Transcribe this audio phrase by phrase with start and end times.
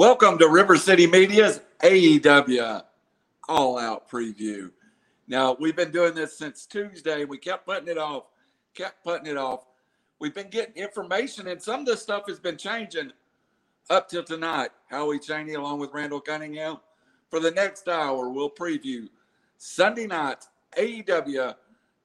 [0.00, 2.82] Welcome to River City Media's AEW
[3.50, 4.70] All Out Preview.
[5.28, 7.26] Now, we've been doing this since Tuesday.
[7.26, 8.22] We kept putting it off,
[8.72, 9.66] kept putting it off.
[10.18, 13.12] We've been getting information, and some of this stuff has been changing
[13.90, 14.70] up till tonight.
[14.86, 16.78] Howie Cheney, along with Randall Cunningham.
[17.28, 19.06] For the next hour, we'll preview
[19.58, 20.46] Sunday night
[20.78, 21.54] AEW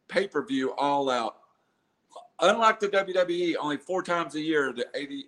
[0.10, 1.38] pay per view All Out.
[2.42, 4.86] Unlike the WWE, only four times a year the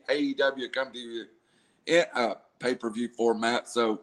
[0.09, 1.27] AEW come to you
[1.85, 3.69] in a pay per view format.
[3.69, 4.01] So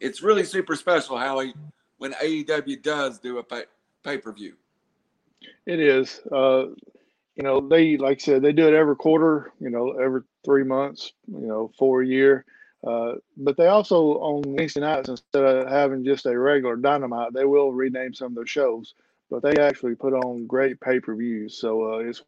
[0.00, 1.54] it's really super special, Howie,
[1.98, 4.54] when AEW does do a pay per view.
[5.66, 6.20] It is.
[6.30, 6.66] Uh,
[7.36, 9.52] you know, they like I said, they do it every quarter.
[9.60, 11.12] You know, every three months.
[11.26, 12.44] You know, for a year.
[12.86, 17.44] Uh, but they also on Wednesday nights instead of having just a regular dynamite, they
[17.44, 18.94] will rename some of their shows.
[19.30, 22.22] But they actually put on great pay per views, so uh, it's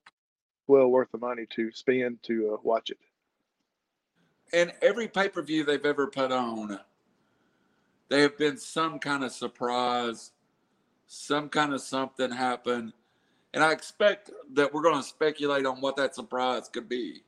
[0.66, 2.98] well worth the money to spend to uh, watch it.
[4.52, 6.78] And every pay per view they've ever put on,
[8.08, 10.32] they have been some kind of surprise,
[11.06, 12.92] some kind of something happened.
[13.54, 17.22] And I expect that we're going to speculate on what that surprise could be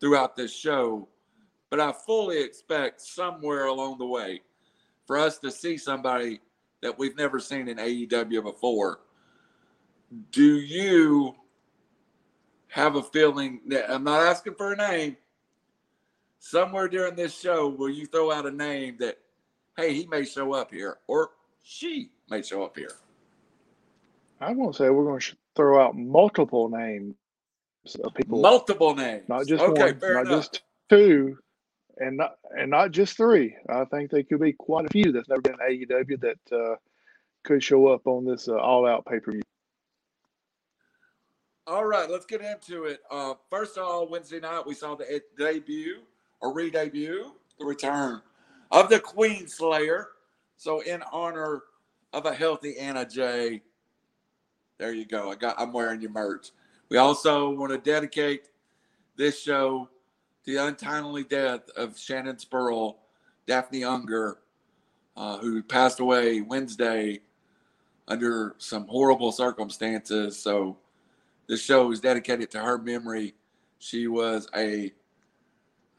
[0.00, 1.08] throughout this show.
[1.70, 4.42] But I fully expect somewhere along the way
[5.06, 6.40] for us to see somebody
[6.82, 9.00] that we've never seen in AEW before.
[10.32, 11.34] Do you
[12.68, 15.16] have a feeling that I'm not asking for a name?
[16.40, 19.18] Somewhere during this show, will you throw out a name that,
[19.76, 22.92] hey, he may show up here or she may show up here?
[24.40, 27.14] I won't say we're going to throw out multiple names
[28.02, 28.40] of people.
[28.40, 30.44] Multiple names, not just okay, one, not enough.
[30.44, 31.36] just two,
[31.98, 33.54] and not and not just three.
[33.68, 36.76] I think there could be quite a few that's never been AEW that uh,
[37.44, 39.42] could show up on this uh, all out pay per view.
[41.66, 43.00] All right, let's get into it.
[43.10, 45.98] Uh, first of all, Wednesday night we saw the debut
[46.40, 48.22] or re-debut, the return
[48.70, 50.08] of the Queen Slayer.
[50.56, 51.62] So in honor
[52.12, 53.62] of a healthy Anna Jay,
[54.78, 55.30] there you go.
[55.30, 55.60] I got.
[55.60, 56.50] I'm wearing your merch.
[56.88, 58.48] We also want to dedicate
[59.16, 59.88] this show
[60.44, 62.96] to the untimely death of Shannon Spruill,
[63.46, 64.38] Daffney Unger,
[65.16, 67.20] uh, who passed away Wednesday
[68.08, 70.38] under some horrible circumstances.
[70.38, 70.78] So
[71.46, 73.34] this show is dedicated to her memory.
[73.78, 74.92] She was a,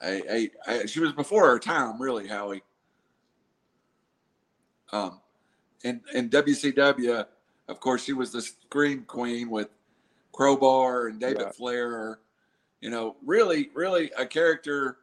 [0.04, 2.64] a, a, a she was before her time, really, Howie.
[4.92, 5.22] Um,
[5.84, 7.26] in in WCW,
[7.68, 9.70] of course, she was the Scream Queen with
[10.34, 11.52] Crowbar and David yeah.
[11.52, 12.20] Flair.
[12.82, 14.98] You know, really, really a character,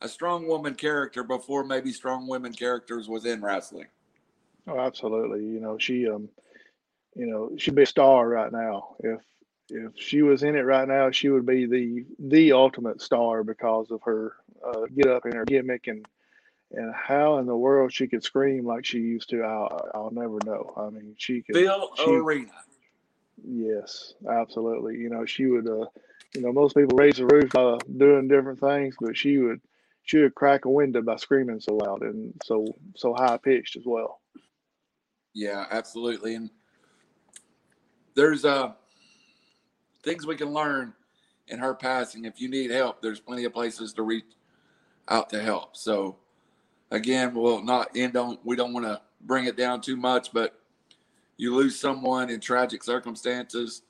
[0.00, 3.88] a strong woman character before maybe strong women characters was in wrestling.
[4.68, 5.44] Oh, absolutely.
[5.44, 6.28] You know, she um,
[7.14, 8.94] you know, she'd be a star right now.
[9.00, 9.20] If
[9.68, 13.90] if she was in it right now, she would be the the ultimate star because
[13.90, 14.34] of her
[14.64, 16.06] uh, get up and her gimmick and
[16.72, 20.38] and how in the world she could scream like she used to, I'll, I'll never
[20.44, 20.72] know.
[20.76, 22.50] I mean, she could fill she, arena.
[23.44, 24.96] Yes, absolutely.
[24.96, 25.68] You know, she would.
[25.68, 25.86] Uh,
[26.34, 29.60] you know, most people raise the roof uh, doing different things, but she would
[30.02, 33.84] she would crack a window by screaming so loud and so so high pitched as
[33.86, 34.20] well.
[35.34, 36.34] Yeah, absolutely.
[36.34, 36.50] And
[38.14, 38.72] there's uh
[40.06, 40.94] things we can learn
[41.48, 42.24] in her passing.
[42.24, 44.24] If you need help, there's plenty of places to reach
[45.08, 45.76] out to help.
[45.76, 46.16] So
[46.90, 50.60] again, we'll not end on we don't want to bring it down too much, but
[51.36, 53.82] you lose someone in tragic circumstances.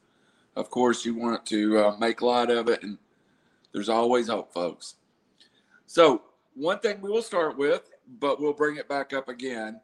[0.56, 2.96] Of course, you want to uh, make light of it, and
[3.72, 4.94] there's always hope, folks.
[5.86, 6.22] So,
[6.54, 9.80] one thing we will start with, but we'll bring it back up again.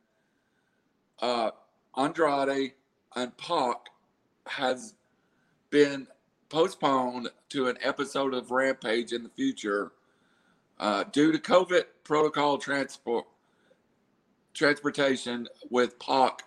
[1.21, 1.51] Uh,
[1.97, 2.73] Andrade
[3.15, 3.77] and Pac
[4.47, 4.95] has
[5.69, 6.07] been
[6.53, 9.93] postponed to an episode of Rampage in the future
[10.79, 13.25] uh, due to COVID protocol transport
[14.53, 16.43] transportation with Pac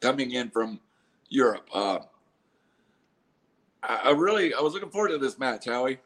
[0.00, 0.80] coming in from
[1.30, 1.66] Europe.
[1.72, 2.00] Uh,
[3.82, 5.98] I, really I was looking forward to this match, Howie.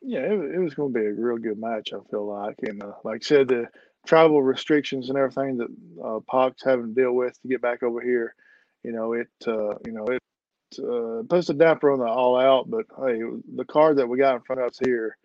[0.00, 1.92] Yeah, it, it was going to be a real good match.
[1.92, 3.68] I feel like, and uh, like I said, the
[4.06, 5.68] travel restrictions and everything that
[6.02, 8.34] uh, Pac's having to deal with to get back over here
[8.82, 10.22] you know, it uh, you know it
[10.78, 12.70] uh, a damper on the all out.
[12.70, 13.20] But hey,
[13.54, 15.16] the card that we got in front of us here,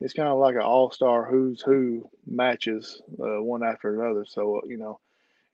[0.00, 4.24] it's kind of like an all star who's who matches uh, one after another.
[4.24, 5.00] So you know,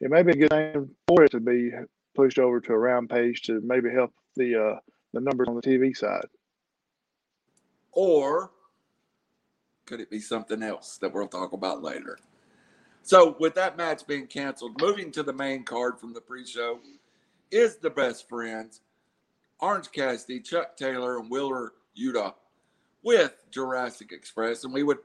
[0.01, 1.73] it may be a good thing for it to be
[2.15, 4.81] pushed over to a Rampage to maybe help the uh,
[5.13, 6.27] the numbers on the TV side.
[7.93, 8.51] Or
[9.87, 12.19] could it be something else that we'll talk about later?
[13.03, 16.81] So, with that match being canceled, moving to the main card from the pre-show,
[17.53, 18.81] is the best friends.
[19.61, 22.35] Orange Cassidy, Chuck Taylor, and Wheeler Yuta
[23.03, 24.65] with Jurassic Express.
[24.65, 24.99] And we would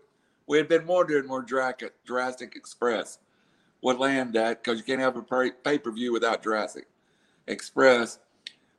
[0.47, 3.19] we had been wondering where Jurassic, Express
[3.81, 6.87] would land at because you can't have a pay per view without Jurassic
[7.47, 8.19] Express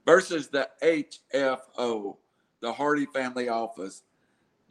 [0.04, 2.16] versus the HFO,
[2.60, 4.02] the Hardy Family Office.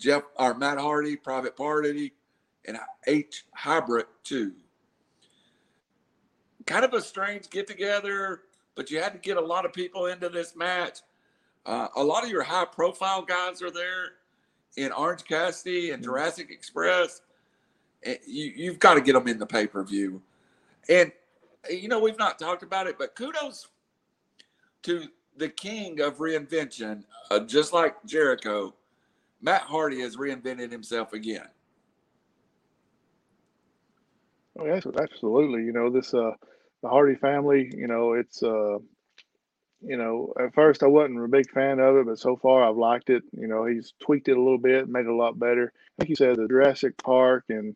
[0.01, 2.12] Jeff or Matt Hardy, Private Party,
[2.65, 4.51] and H Hybrid 2.
[6.65, 8.42] Kind of a strange get together,
[8.81, 11.01] but you had to get a lot of people into this match.
[11.67, 14.13] Uh, a lot of your high profile guys are there
[14.75, 16.09] in Orange Cassidy and mm-hmm.
[16.09, 17.21] Jurassic Express.
[18.01, 20.19] Eh, you, you've got to get them in the pay per view.
[20.89, 21.11] And,
[21.69, 23.67] you know, we've not talked about it, but kudos
[24.81, 25.05] to
[25.37, 28.73] the king of reinvention, uh, just like Jericho.
[29.43, 31.49] Matt Hardy has reinvented himself again.
[34.57, 35.65] Oh, yes, absolutely.
[35.65, 36.31] You know, this, uh,
[36.81, 38.79] the Hardy family, you know, it's, uh,
[39.81, 42.77] you know, at first I wasn't a big fan of it, but so far I've
[42.77, 43.23] liked it.
[43.31, 45.73] You know, he's tweaked it a little bit, made it a lot better.
[45.97, 47.75] Like you said, the Jurassic Park and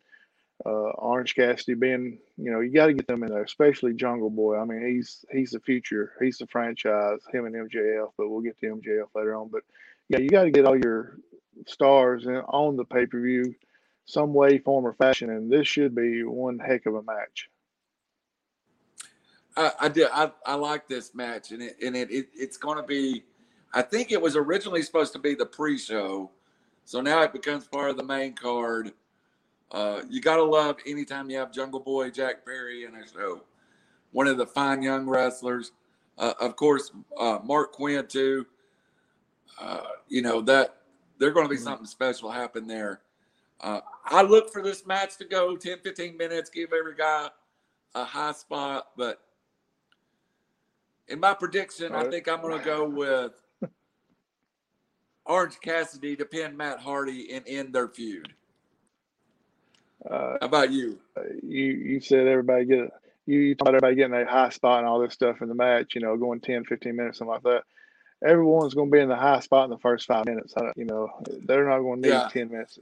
[0.65, 4.29] uh, Orange Cassidy being, you know, you got to get them in there, especially Jungle
[4.29, 4.57] Boy.
[4.57, 6.13] I mean, he's he's the future.
[6.21, 7.19] He's the franchise.
[7.31, 9.49] Him and MJF, but we'll get to MJF later on.
[9.49, 9.63] But
[10.09, 11.17] yeah, you got to get all your
[11.67, 13.55] stars in, on the pay per view,
[14.05, 17.49] some way, form, or fashion, and this should be one heck of a match.
[19.57, 20.07] I, I did.
[20.11, 23.23] I, I like this match, and it and it, it it's going to be.
[23.73, 26.31] I think it was originally supposed to be the pre-show,
[26.85, 28.93] so now it becomes part of the main card.
[29.71, 33.41] Uh, you got to love anytime you have Jungle Boy Jack Perry in a show.
[34.11, 35.71] One of the fine young wrestlers,
[36.17, 38.45] uh, of course, uh, Marq Quen too.
[39.59, 40.77] Uh, you know that
[41.17, 41.63] they're going to be mm-hmm.
[41.63, 43.01] something special happen there.
[43.61, 47.29] Uh, I look for this match to go 10, 15 minutes, give every guy
[47.95, 49.21] a high spot, but
[51.07, 53.31] in my prediction, I think I'm going to go with
[55.25, 58.33] Orange Cassidy to pin Matt Hardy and end their feud.
[60.09, 60.99] Uh, How about you?
[61.17, 62.91] Uh, you you said everybody get
[63.25, 65.55] you, you talked about everybody getting a high spot and all this stuff in the
[65.55, 65.95] match.
[65.95, 67.63] You know, going 10, 15 minutes, something like that.
[68.23, 70.53] Everyone's going to be in the high spot in the first five minutes.
[70.75, 71.09] You know,
[71.43, 72.29] they're not going to need yeah.
[72.31, 72.79] 10 minutes.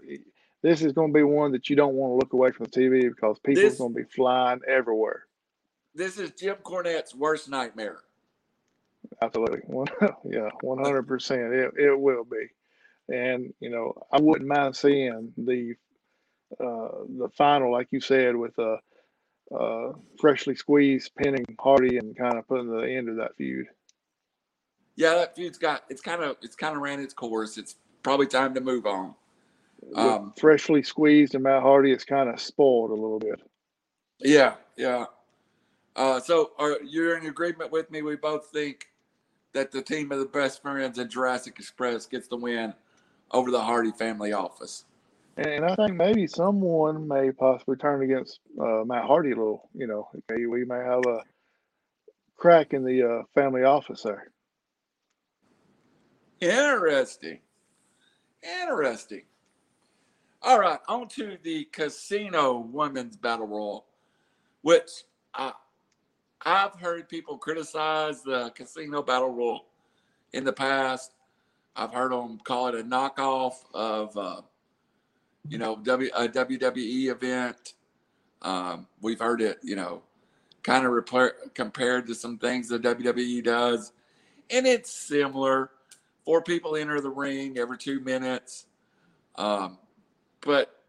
[0.62, 2.72] This is going to be one that you don't want to look away from the
[2.72, 5.24] TV because people's going to be flying everywhere.
[5.96, 8.00] This is Jim Cornette's worst nightmare.
[9.22, 9.60] Absolutely.
[9.66, 9.88] One,
[10.26, 11.54] yeah, 100%.
[11.54, 12.50] It, it will be.
[13.14, 15.76] And, you know, I wouldn't mind seeing the
[16.60, 18.78] uh, the final, like you said, with a
[19.52, 23.68] uh, uh, freshly squeezed pinning Hardy and kind of putting the end of that feud.
[24.96, 27.58] Yeah, that feud's got it's kind of it's kind of ran its course.
[27.58, 29.16] It's probably time to move on.
[29.96, 33.42] Um, freshly squeezed and Matt Hardy, it's kind of spoiled a little bit.
[34.20, 35.06] Yeah, yeah.
[35.96, 38.02] Uh, so, are you're in agreement with me?
[38.02, 38.88] We both think
[39.54, 42.74] that the team of the best friends in Jurassic Express gets the win
[43.32, 44.86] over the Hardy family office.
[45.38, 49.68] And I think maybe someone may possibly turn against uh, Matt Hardy a little.
[49.74, 51.22] You know, okay, we may have a
[52.38, 54.28] crack in the uh, family office there.
[56.40, 57.40] Interesting.
[58.44, 59.24] Interesting.
[60.42, 63.86] All right, on to the casino women's battle royal,
[64.62, 65.54] which I
[66.46, 69.66] I've heard people criticize the casino battle royal
[70.34, 71.14] in the past.
[71.76, 74.42] I've heard them call it a knockoff of, uh,
[75.48, 77.74] you know, w, a WWE event.
[78.42, 80.02] Um, we've heard it, you know,
[80.64, 83.94] kind of compared to some things the WWE does,
[84.50, 85.72] and it's similar.
[86.26, 88.66] Four people enter the ring every two minutes,
[89.36, 89.78] um,
[90.42, 90.84] but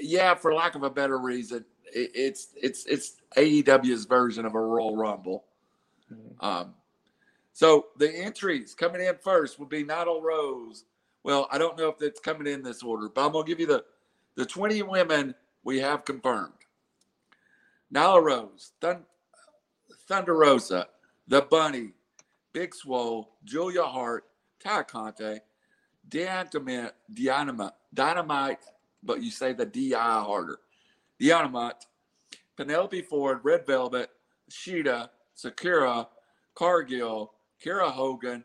[0.00, 4.60] yeah, for lack of a better reason, it, it's it's it's AEW's version of a
[4.60, 5.44] Royal Rumble.
[6.12, 6.44] Mm-hmm.
[6.44, 6.74] Um,
[7.52, 10.84] so the entries coming in first will be Nyla Rose.
[11.24, 13.66] Well, I don't know if it's coming in this order, but I'm gonna give you
[13.66, 13.84] the
[14.36, 16.52] the 20 women we have confirmed.
[17.92, 19.04] Nyla Rose, Thund-
[20.06, 20.88] Thunder Rosa,
[21.26, 21.92] The Bunny,
[22.52, 24.24] Big Swole, Julia Hart,
[24.60, 25.38] Tay Conti,
[26.08, 28.58] Dynamite, Dynamite, Dynamite,
[29.02, 30.58] but you say the DI harder.
[31.20, 31.86] Dynamite,
[32.56, 34.10] Penelope Ford, Red Velvet,
[34.50, 36.08] Shida, Sakura,
[36.54, 37.32] Cargill,
[37.64, 38.44] Kiera Hogan,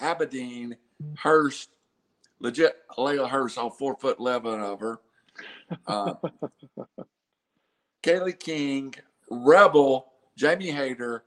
[0.00, 0.76] Abadon,
[1.18, 1.66] Hirsch,
[2.40, 5.00] legit Leyla Hirsch, all four foot eleven of her.
[5.86, 6.14] Uh,
[8.02, 8.94] Kaylee King,
[9.30, 11.24] Rebel, Jamie Hayter,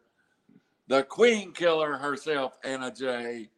[0.87, 3.49] the Queen Killer herself, Anna Jay,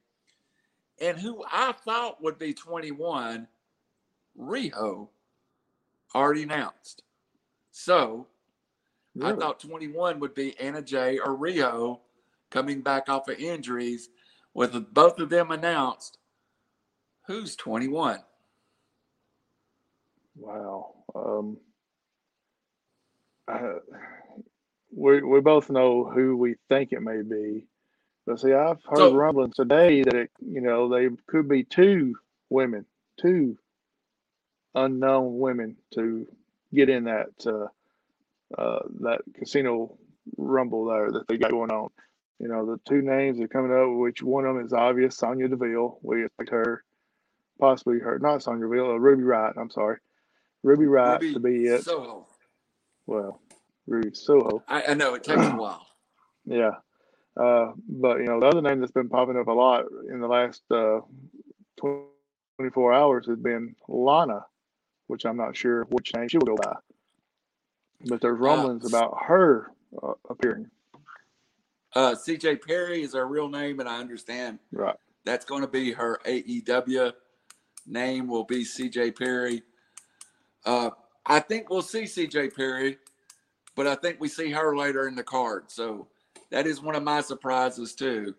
[1.01, 3.47] and who I thought would be 21,
[4.39, 5.07] Riho,
[6.13, 7.03] already announced.
[7.77, 8.27] So
[9.15, 9.33] really?
[9.33, 11.99] I thought 21 would be Anna Jay or Riho
[12.49, 14.09] coming back off of injuries.
[14.53, 16.17] With both of them announced,
[17.27, 18.19] who's 21?
[20.37, 20.95] Wow.
[21.15, 21.57] Um,
[23.47, 23.75] uh,
[24.95, 27.65] we we both know who we think it may be,
[28.25, 32.15] but see, I've heard So- rumblings today that it, you know they could be two
[32.49, 32.85] women,
[33.21, 33.57] two
[34.75, 36.27] unknown women to
[36.75, 37.67] get in that uh,
[38.59, 39.97] uh, that casino
[40.37, 41.89] rumble there that they got going on.
[42.39, 45.47] You know, the two names are coming up, which one of them is obvious, Sonya
[45.47, 45.99] Deville.
[46.01, 46.83] We expect her,
[47.59, 49.57] possibly her, not Sonya Deville, uh, Ruby Riott.
[49.57, 49.97] I'm sorry,
[50.63, 51.83] Ruby Riott Ruby to be it.
[51.83, 52.27] Soho.
[53.07, 53.41] well,
[53.87, 54.63] Ruby Soho.
[54.67, 55.85] I, I know it takes a while.
[56.47, 56.73] Yeah.
[57.35, 60.27] Uh, but you know, the other name that's been popping up a lot in the
[60.27, 60.99] last uh,
[61.77, 64.45] 24 hours has been Lana,
[65.07, 66.75] which I'm not sure which name she will go by.
[68.07, 69.71] But there's rumblings about her
[70.01, 70.69] uh, appearing.
[71.93, 74.95] Uh, CJ Perry is her real name, and I understand Right.
[75.23, 77.13] that's going to be her AEW
[77.87, 78.27] name.
[78.27, 79.63] Will be CJ Perry.
[80.65, 80.89] Uh,
[81.25, 82.97] I think we'll see CJ Perry,
[83.75, 85.71] but I think we see her later in the card.
[85.71, 86.07] So
[86.51, 88.35] that is one of my surprises too.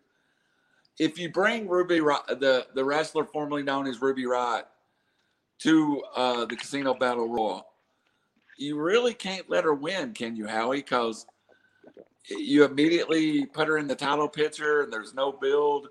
[0.99, 4.65] If you bring Ruby, the the wrestler formerly known as Ruby Riott,
[5.61, 7.67] to uh, the Casino Battle Royal,
[8.59, 10.79] you really can't let her win, can you, Howie?
[10.79, 11.27] Because
[12.29, 15.89] you immediately put her in the title picture and there's no build.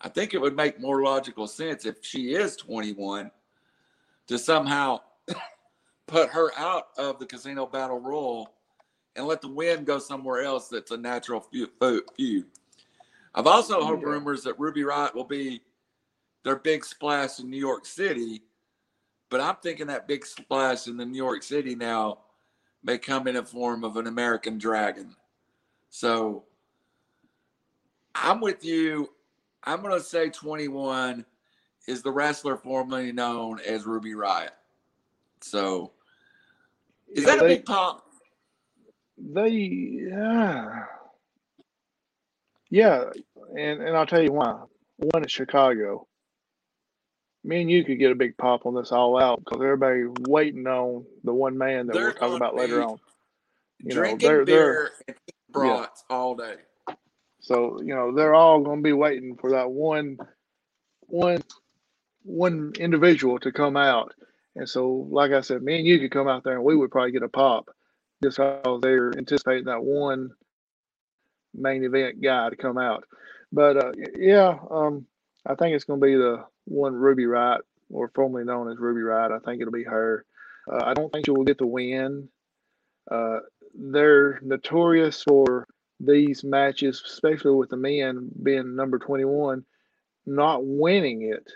[0.00, 3.30] I think it would make more logical sense if she is 21
[4.28, 5.00] to somehow
[6.06, 8.54] put her out of the casino battle royal
[9.16, 12.46] and let the win go somewhere else that's a natural feud.
[13.34, 15.60] I've also heard rumors that Ruby Riott will be
[16.44, 18.42] their big splash in New York City,
[19.30, 22.20] but I'm thinking that big splash in the New York City now
[22.82, 25.14] may come in the form of an American Dragon.
[25.90, 26.44] So
[28.14, 29.10] I'm with you.
[29.64, 31.24] I'm going to say 21
[31.86, 34.50] is the wrestler formerly known as Ruby Riott.
[35.40, 35.92] So
[37.08, 38.04] is Yeah, that a big pop?
[39.18, 40.84] They, yeah,
[42.70, 43.04] yeah,
[43.56, 44.62] and and I'll tell you why.
[44.96, 46.07] One is Chicago.
[47.44, 50.66] Me and you could get a big pop on this all out because everybody waiting
[50.66, 52.98] on the one man that They're we'll talk about later on.
[53.78, 56.56] You know, Drinking they're- they're- beer and eating brats all day.
[57.40, 60.18] So you know they're all going to be waiting for that one,
[61.06, 61.42] one,
[62.24, 64.12] one individual to come out.
[64.56, 66.90] And so, like I said, me and you could come out there and we would
[66.90, 67.70] probably get a pop,
[68.22, 70.30] just because they're anticipating that one
[71.54, 73.04] main event guy to come out.
[73.52, 75.06] But uh, yeah, um,
[75.46, 79.00] I think it's going to be the one Ruby Riott, or formerly known as Ruby
[79.00, 79.32] Riott.
[79.32, 80.24] I think it'll be her.
[80.70, 82.28] Uh, I don't think she will get the win.
[83.10, 83.38] Uh,
[83.74, 85.66] they're notorious for
[86.00, 89.64] these matches, especially with the men being number 21,
[90.26, 91.50] not winning it,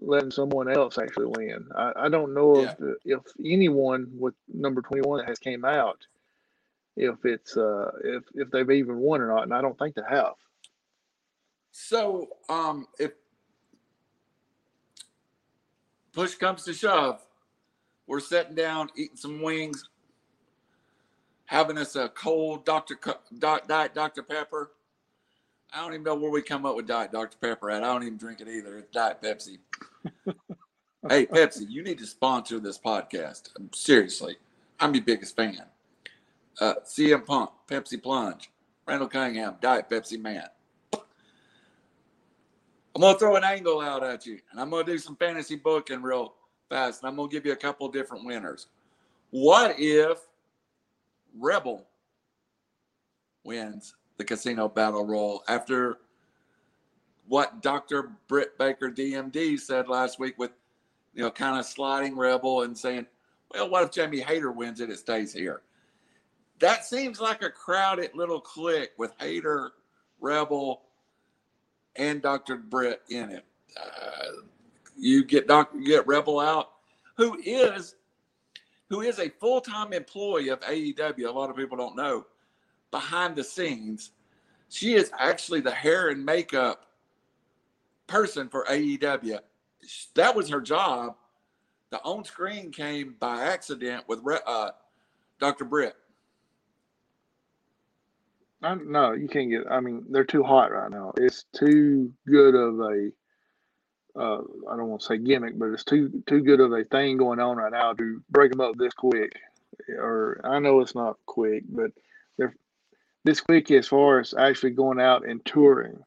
[0.00, 1.68] letting someone else actually win.
[1.76, 2.74] I, I don't know Yeah.
[2.80, 5.98] if if anyone with number 21 has came out,
[6.96, 10.02] if it's uh if if they've even won or not, and I don't think they
[10.08, 10.34] have.
[11.72, 13.12] So, um, if
[16.12, 17.24] push comes to shove,
[18.06, 19.88] we're sitting down, eating some wings,
[21.46, 22.98] having us a cold Dr.
[23.38, 24.22] Doc, Diet Dr.
[24.22, 24.72] Pepper.
[25.72, 27.36] I don't even know where we come up with Diet Dr.
[27.40, 27.84] Pepper at.
[27.84, 28.78] I don't even drink it either.
[28.78, 29.58] It's Diet Pepsi.
[31.08, 33.50] hey, Pepsi, you need to sponsor this podcast.
[33.72, 34.36] Seriously,
[34.80, 35.62] I'm your biggest fan.
[36.60, 38.50] Uh, CM Punk, Pepsi Plunge,
[38.86, 40.48] Randall Cunningham, Diet Pepsi Man.
[42.94, 46.02] I'm gonna throw an angle out at you, and I'm gonna do some fantasy booking
[46.02, 46.34] real
[46.68, 48.66] fast, and I'm gonna give you a couple different winners.
[49.30, 50.18] What if
[51.38, 51.86] Rebel
[53.44, 55.98] wins the Casino Battle Royal after
[57.28, 58.10] what Dr.
[58.26, 60.50] Britt Baker DMD said last week with
[61.14, 63.06] you know kind of sliding Rebel and saying,
[63.52, 64.90] well, what if Jamie Hayter wins it?
[64.90, 65.62] It stays here.
[66.58, 69.72] That seems like a crowded little clique with Hayter,
[70.20, 70.82] Rebel,
[71.96, 72.56] and Dr.
[72.56, 73.44] Britt in it.
[73.76, 74.42] Uh,
[74.96, 76.72] you get you get Rebel out,
[77.16, 77.94] who is
[78.88, 81.26] who is a full time employee of AEW.
[81.26, 82.26] A lot of people don't know
[82.90, 84.10] behind the scenes.
[84.68, 86.86] She is actually the hair and makeup
[88.06, 89.38] person for AEW.
[90.14, 91.16] That was her job.
[91.90, 94.70] The on screen came by accident with uh,
[95.40, 95.64] Dr.
[95.64, 95.96] Britt.
[98.62, 99.62] I, no, you can't get.
[99.70, 101.12] I mean, they're too hot right now.
[101.16, 103.10] It's too good of a.
[104.16, 107.16] Uh, I don't want to say gimmick, but it's too too good of a thing
[107.16, 109.38] going on right now to break them up this quick.
[109.88, 111.92] Or I know it's not quick, but
[112.36, 112.54] they're
[113.24, 115.98] this quick as far as actually going out and touring,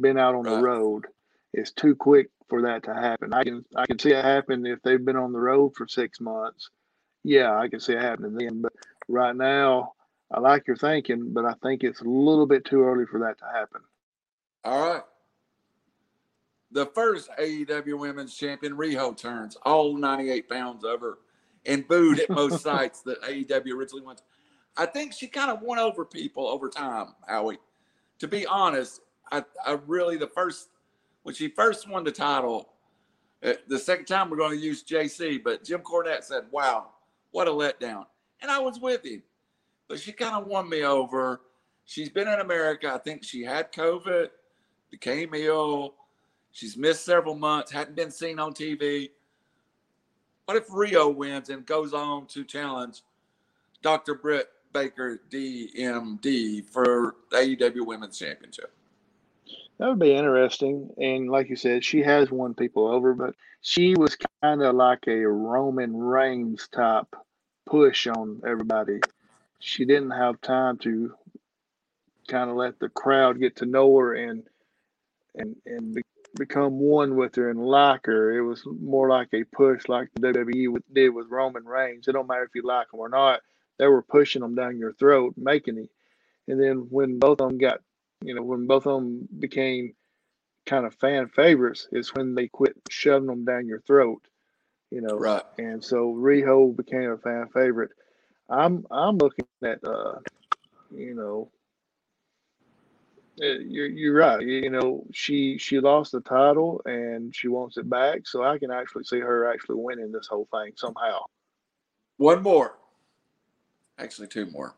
[0.00, 1.06] being out on the road.
[1.52, 3.32] It's too quick for that to happen.
[3.32, 6.20] I can I can see it happen if they've been on the road for six
[6.20, 6.70] months.
[7.24, 8.62] Yeah, I can see it happening then.
[8.62, 8.72] But
[9.06, 9.92] right now,
[10.30, 13.38] I like your thinking, but I think it's a little bit too early for that
[13.38, 13.80] to happen.
[14.64, 15.02] All right.
[16.70, 21.20] The first AEW Women's Champion, Riho, turns all 98 pounds over
[21.64, 24.22] and booed at most sites that AEW originally went.
[24.76, 27.58] I think she kind of won over people over time, Howie.
[28.18, 29.00] To be honest,
[29.32, 30.68] I, I really, the first,
[31.22, 32.68] when she first won the title,
[33.42, 36.90] uh, the second time we're going to use JC, but Jim Cornette said, wow,
[37.30, 38.04] what a letdown.
[38.40, 39.22] And I was with him.
[39.88, 41.40] But she kind of won me over.
[41.84, 42.92] She's been in America.
[42.92, 44.28] I think she had COVID,
[44.90, 45.94] became ill.
[46.52, 49.10] She's missed several months, hadn't been seen on TV.
[50.44, 53.02] What if Riho wins and goes on to challenge
[53.82, 54.14] Dr.
[54.14, 58.72] Britt Baker, DMD, for AEW Women's Championship?
[59.78, 60.90] That would be interesting.
[60.98, 65.06] And like you said, she has won people over, but she was kind of like
[65.06, 67.14] a Roman Reigns type
[67.66, 69.00] push on everybody.
[69.60, 71.14] She didn't have time to
[72.28, 74.44] kind of let the crowd get to know her and
[75.34, 76.02] and and be,
[76.36, 78.36] become one with her and like her.
[78.36, 82.06] It was more like a push, like the WWE did with Roman Reigns.
[82.08, 83.40] It don't matter if you like them or not;
[83.78, 85.90] they were pushing them down your throat, making it.
[86.46, 87.80] And then when both of them got,
[88.24, 89.94] you know, when both of them became
[90.66, 94.22] kind of fan favorites, is when they quit shoving them down your throat.
[94.90, 95.42] You know, Right.
[95.58, 97.90] and so Riho became a fan favorite.
[98.50, 100.14] I'm I'm looking at uh,
[100.90, 101.50] you know,
[103.42, 104.40] uh, you're you're right.
[104.40, 108.26] You, you know, she she lost the title and she wants it back.
[108.26, 111.24] So I can actually see her actually winning this whole thing somehow.
[112.16, 112.78] One more.
[113.98, 114.74] Actually, two more.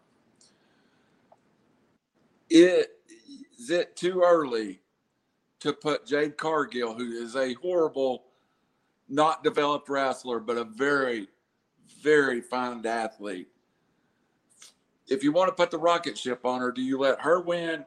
[2.49, 2.91] It,
[3.59, 4.81] is it too early
[5.61, 8.25] to put Jade Cargill, who is a horrible,
[9.09, 11.29] not developed wrestler, but a very,
[12.03, 13.49] very fine athlete?
[15.11, 17.85] If you want to put the rocket ship on her, do you let her win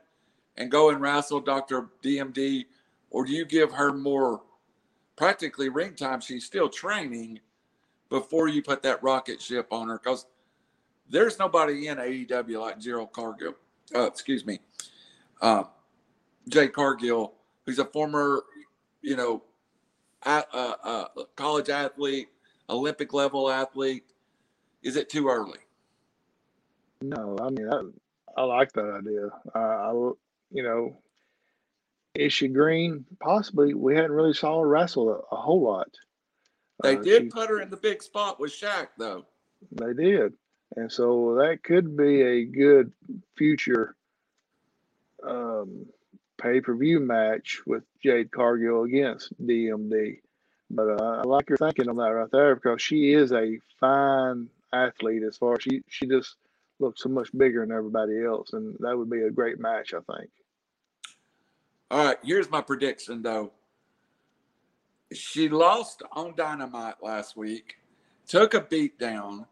[0.58, 1.88] and go and wrestle Dr.
[2.04, 2.66] DMD,
[3.10, 4.42] or do you give her more
[5.16, 6.20] practically ring time?
[6.20, 7.40] She's still training
[8.10, 10.26] before you put that rocket ship on her because
[11.10, 13.56] there's nobody in AEW like Gerald Cargill.
[13.96, 14.60] Uh, excuse me,
[15.42, 15.64] uh,
[16.50, 17.34] Jay Cargill,
[17.66, 18.44] who's a former,
[19.02, 19.44] you know,
[21.36, 22.28] college athlete,
[22.70, 24.04] Olympic level athlete.
[24.82, 25.60] Is it too early?
[27.04, 27.82] No, I mean I,
[28.42, 29.30] I like that idea.
[29.54, 29.92] I, I
[30.52, 30.98] you know,
[32.16, 33.06] is she green?
[33.20, 33.74] Possibly.
[33.74, 35.90] We hadn't really saw her wrestle a, a whole lot.
[36.82, 39.26] They Uh, did she- put her in the big spot with Shaq, though.
[39.72, 40.34] They did.
[40.76, 42.92] And so that could be a good
[43.38, 43.96] future
[45.24, 45.86] um,
[46.42, 50.20] pay per view match with Jade Cargill against DMD.
[50.70, 54.50] But uh, I like your thinking on that right there because she is a fine
[54.74, 56.36] athlete as far as she, she just
[56.84, 58.54] looks so much bigger than everybody else.
[58.54, 60.30] And that would be a great match, I think.
[61.90, 63.52] All right, here's my prediction though.
[65.14, 67.76] She lost on Dynamite last week,
[68.28, 69.46] took a beat down,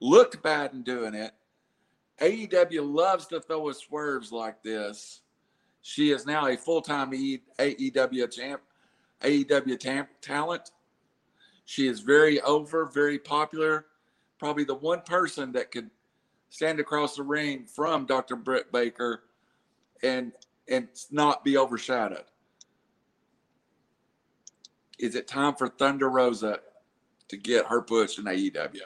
[0.00, 1.32] looked bad in doing it.
[2.20, 5.22] AEW loves to throw us swerves like this.
[5.82, 8.62] She is now a full time AEW champ,
[9.22, 10.70] AEW tam- talent.
[11.64, 13.86] She is very over, very popular.
[14.38, 15.90] Probably the one person that could
[16.50, 18.36] stand across the ring from Dr.
[18.36, 19.24] Britt Baker
[20.02, 20.32] and
[20.68, 22.24] and not be overshadowed.
[24.98, 26.58] Is it time for Thunder Rosa
[27.28, 28.80] to get her push in AEW?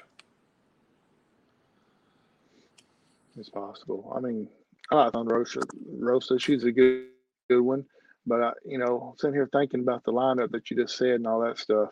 [3.36, 4.12] It's possible.
[4.14, 4.48] I mean,
[4.90, 5.60] I like Thunder Rosa.
[5.98, 7.06] Rosa, she's a good,
[7.48, 7.84] good one.
[8.26, 11.26] But I, you know, sitting here thinking about the lineup that you just said and
[11.26, 11.88] all that stuff.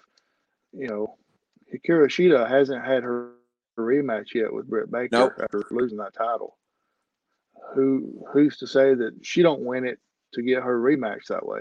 [0.72, 1.16] You know,
[1.74, 3.32] Hikaru Shida hasn't had her
[3.78, 5.32] rematch yet with Britt Baker Nope.
[5.42, 6.56] after losing that title.
[7.74, 9.98] Who who's to say that she don't win it
[10.34, 11.60] to get her rematch that way?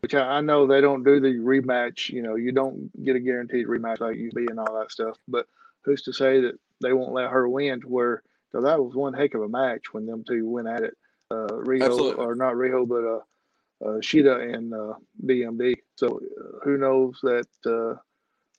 [0.00, 2.08] Which I, I know they don't do the rematch.
[2.08, 5.16] You know, you don't get a guaranteed rematch like you be and all that stuff.
[5.28, 5.46] But
[5.84, 9.12] who's to say that they won't let her win to where so that was one
[9.12, 10.96] heck of a match when them two went at it.
[11.30, 12.24] Uh, Riho Absolutely.
[12.24, 14.94] or not Riho, but uh, uh, Shida and uh,
[15.24, 15.74] DMD.
[15.96, 18.00] So uh, who knows that uh,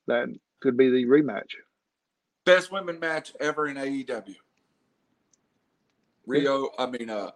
[0.06, 0.28] that
[0.60, 1.54] could be the rematch.
[2.44, 4.34] Best women match ever in AEW.
[6.28, 7.30] Riho, I mean, uh,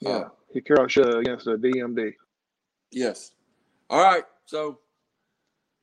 [0.00, 2.14] Yeah, uh, Hikaru Shida against the DMD.
[2.90, 3.32] yes.
[3.90, 4.78] All right, so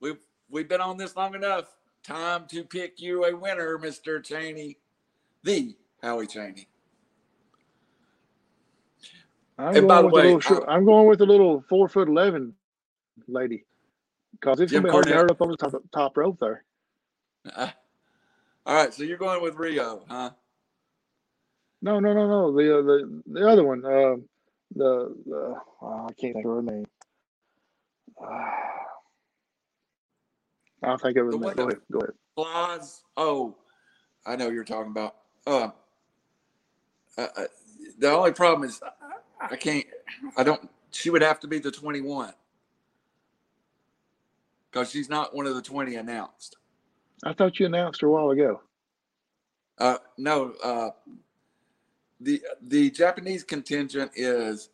[0.02, 0.18] we've
[0.50, 1.66] we've been on this long enough.
[2.04, 4.78] Time to pick you a winner, Mister Cheney,
[5.44, 6.68] the Howie Cheney.
[9.58, 11.64] I'm And by going the with way, little short, I- I'm going with a little
[11.70, 12.56] four foot eleven
[13.28, 13.66] lady,
[14.32, 16.64] because it's Jim gonna be hard to up on the top, top rope there.
[17.54, 17.70] Uh,
[18.66, 20.32] all right, so you're going with Riho, huh?
[21.82, 22.52] No, no, no, no.
[22.56, 23.86] The uh, the the other one.
[23.86, 24.18] Uh,
[24.76, 26.86] the the oh, I can't think of her name.
[30.84, 31.32] I'll think of it.
[31.32, 31.58] The in a one minute.
[31.58, 31.82] Go ahead.
[31.92, 32.14] Go ahead.
[32.36, 33.04] Flaws.
[33.18, 33.56] Oh,
[34.26, 35.16] I know you're talking about.
[35.48, 35.70] Uh,
[37.18, 37.46] uh, uh,
[37.98, 38.82] the only problem is
[39.42, 39.86] I, I can't.
[40.38, 40.70] I don't.
[40.92, 42.34] She would have to be the 21
[44.72, 46.58] because she's not one of the 20 announced.
[47.24, 48.62] I thought you announced her a while ago.
[49.78, 50.54] Uh, no.
[50.64, 50.90] Uh,
[52.22, 54.70] the the Japanese contingent is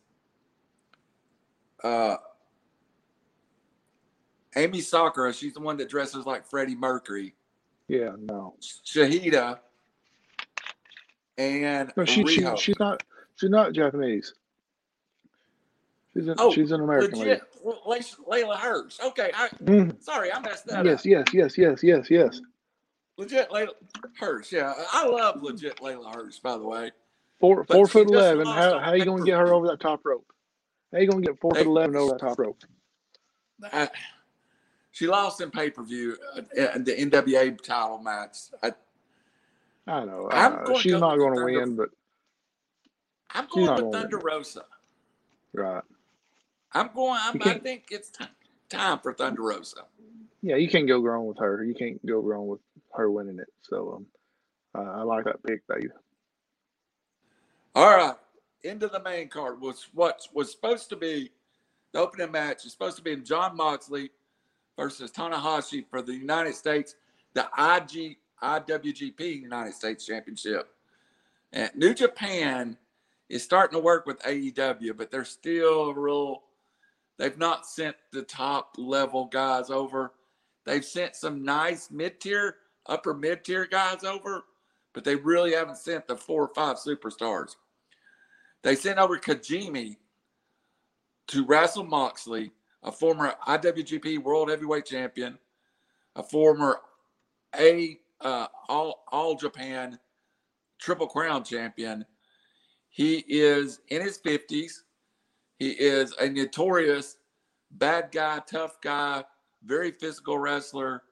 [1.84, 2.16] uh,
[4.56, 5.32] Emi Sakura.
[5.32, 7.34] She's the one that dresses like Freddie Mercury.
[7.88, 8.56] Yeah, no.
[8.60, 9.60] Shahida
[11.38, 13.02] and No, she, she she's not
[13.36, 14.34] she's not Japanese.
[16.16, 17.98] She's an, Oh, she's an American legit Le-
[18.28, 19.00] Leyla Hirsch.
[19.00, 19.92] Okay, I lady.
[19.92, 20.02] Mhm.
[20.02, 21.06] sorry, I messed that Yes, up.
[21.06, 22.40] yes, yes, yes, yes, yes.
[23.18, 23.72] Legit Leyla
[24.18, 24.52] Hirsch.
[24.52, 26.38] Yeah, I love legit Leyla Hirsch.
[26.40, 26.92] By the way,
[27.40, 28.46] Four But four foot eleven.
[28.46, 30.26] How how you gonna get her over that top rope?
[30.92, 31.62] How you gonna get four Hey.
[31.62, 32.58] foot eleven over that top rope?
[33.72, 33.90] I,
[34.92, 36.42] she lost in pay per view uh,
[36.78, 38.36] the NWA title match.
[38.62, 38.72] I,
[39.86, 40.28] I know.
[40.30, 41.90] I'm uh, gonna she's go not gonna win, but
[43.34, 44.26] I'm going with Thunder win.
[44.26, 44.64] Rosa.
[45.54, 45.82] right.
[46.76, 47.18] I'm going.
[47.22, 48.26] I'm, I think it's ti-
[48.68, 49.82] time for Thunder Rosa.
[50.42, 51.64] Yeah, you can't go wrong with her.
[51.64, 52.60] You can't go wrong with
[52.94, 53.48] her winning it.
[53.62, 54.06] So um,
[54.76, 55.90] uh, I like that pick, Dave.
[57.74, 58.16] All right,
[58.64, 61.30] into the main card was what was supposed to be
[61.92, 64.10] the opening match is supposed to be Jon Moxley
[64.76, 66.94] versus Tanahashi for the United States,
[67.34, 70.68] the IG IWGP United States Championship.
[71.52, 72.76] And New Japan
[73.28, 76.42] is starting to work with AEW, but they're still real.
[77.18, 80.12] They've not sent the top level guys over.
[80.64, 84.44] They've sent some nice mid tier, upper mid tier guys over,
[84.92, 87.56] but they really haven't sent the four or five superstars.
[88.62, 89.96] They sent over Kojima
[91.28, 92.52] to wrestle Moxley,
[92.82, 95.38] a former IWGP World Heavyweight Champion,
[96.16, 96.80] a former
[97.58, 99.98] A uh, All All Japan
[100.80, 102.04] Triple Crown Champion.
[102.88, 104.84] He is in his fifties.
[105.58, 107.16] He is a notorious
[107.70, 109.24] bad guy, tough guy,
[109.64, 111.02] very physical wrestler.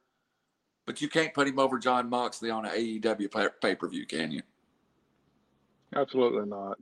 [0.86, 4.30] But you can't put him over Jon Moxley on an AEW pay per view, can
[4.30, 4.42] you?
[5.96, 6.78] Absolutely not.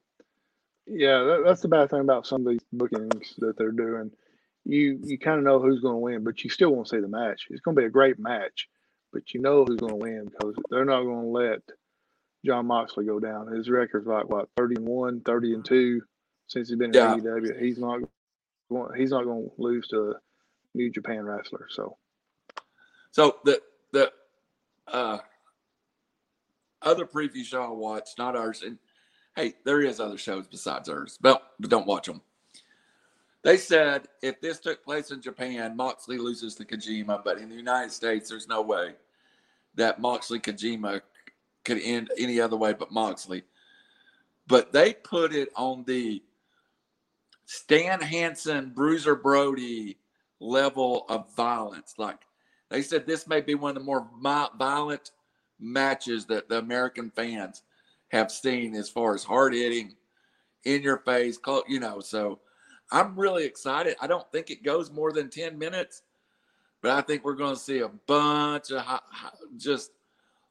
[0.87, 4.11] Yeah, that, that's the bad thing about some of these bookings that they're doing.
[4.65, 7.09] You you kind of know who's going to win, but you still won't see the
[7.09, 7.47] match.
[7.51, 8.69] It's going to be a great match,
[9.13, 11.61] but you know who's going to win because they're not going to let
[12.45, 13.53] Jon Moxley go down.
[13.53, 16.03] His record's like what 31, 30 and 2
[16.49, 17.17] since he's been in Yeah.
[17.17, 17.61] AEW.
[17.61, 18.01] He's not
[18.71, 20.15] going he's not going to lose to a
[20.75, 21.67] New Japan wrestler.
[21.71, 21.97] So,
[23.11, 23.61] So the
[23.93, 24.13] the
[24.89, 25.19] uh,
[26.83, 28.79] other preview show I watched, not ours, and
[29.37, 32.21] hey, there is other shows besides ours, but but don't watch them.
[33.43, 37.57] They said if this took place in Japan, Moxley loses to Kojima, but in the
[37.57, 38.95] United States, there's no way
[39.75, 41.01] that Moxley Kojima
[41.65, 43.43] could end any other way but Moxley.
[44.47, 46.23] But they put it on the
[47.55, 49.99] Stan Hansen, Bruiser Brody
[50.41, 51.93] level of violence.
[51.99, 52.21] Like
[52.71, 54.09] they said, this may be one of the more
[54.59, 55.11] violent
[55.61, 57.63] matches that the American fans
[58.09, 59.95] have seen as far as hard hitting,
[60.65, 61.39] in your face,
[61.69, 62.01] you know.
[62.01, 62.41] So
[62.91, 63.97] I'm really excited.
[64.01, 66.03] I don't think it goes more than 10 minutes,
[66.81, 68.83] but I think we're going to see a bunch of
[69.59, 69.91] just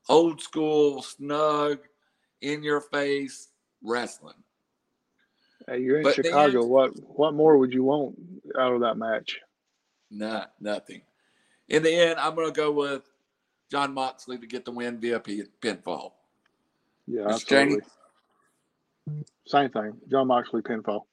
[0.07, 1.79] old school, snug,
[2.41, 3.47] in your face
[3.81, 4.35] wrestling.
[5.71, 6.65] Hey, you're in But Chicago.
[6.65, 8.15] What what more would you want
[8.59, 9.39] out of that match?
[10.09, 11.01] Not nothing.
[11.69, 13.03] In the end, I'm going to go with
[13.71, 16.11] Jon Moxley to get the win via pinfall.
[17.07, 17.47] Yeah, Mr.
[17.47, 17.77] Cheney?
[17.77, 17.81] absolutely.
[19.47, 19.93] Same thing.
[20.09, 21.03] Jon Moxley pinfall.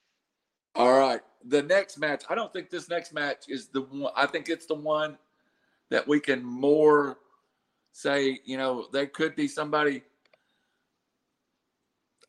[0.75, 1.21] All right.
[1.45, 4.13] The next match, I don't think this next match is the one.
[4.17, 5.19] I think it's the one
[5.91, 7.19] that we can more
[7.93, 10.03] say, you know, there could be somebody.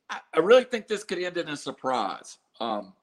[0.10, 2.38] I, really think this could end in a surprise.
[2.60, 2.94] Um,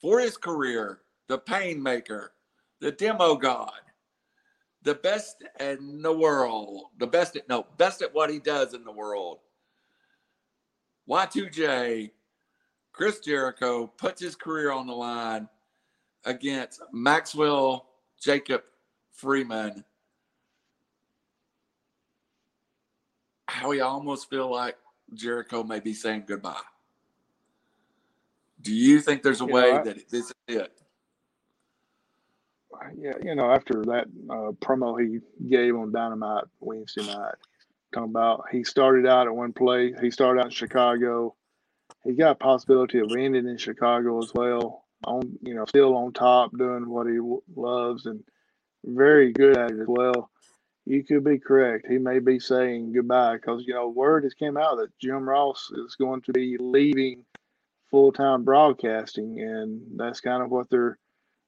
[0.00, 2.28] for his career, the Painmaker,
[2.80, 3.72] the Demo God,
[4.82, 8.84] the best in the world, the best at no, best at what he does in
[8.84, 9.38] the world.
[11.08, 12.10] Y2J,
[12.92, 15.48] Chris Jericho puts his career on the line
[16.24, 17.86] against Maxwell
[18.18, 18.62] Jacob
[19.12, 19.84] Friedman.
[23.48, 24.76] How we almost feel like
[25.14, 26.60] Jericho may be saying goodbye.
[28.62, 30.72] Do you think there's a You know, way I- that this is it?
[32.98, 37.34] yeah, you know, after that uh, promo he gave on Dynamite Wednesday night,
[37.92, 41.34] talking about he started out at one place, he started out in Chicago.
[42.04, 44.84] He got a possibility of ending in Chicago as well.
[45.04, 47.18] On you know, still on top, doing what he
[47.54, 48.22] loves and
[48.84, 50.29] very good at it as well.
[50.86, 51.86] You could be correct.
[51.88, 55.70] He may be saying goodbye because you know word has came out that Jim Ross
[55.72, 57.24] is going to be leaving
[57.90, 60.98] full time broadcasting, and that's kind of what they're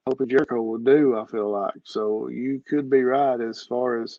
[0.06, 1.18] hoping Jericho will do.
[1.18, 2.28] I feel like so.
[2.28, 4.18] You could be right as far as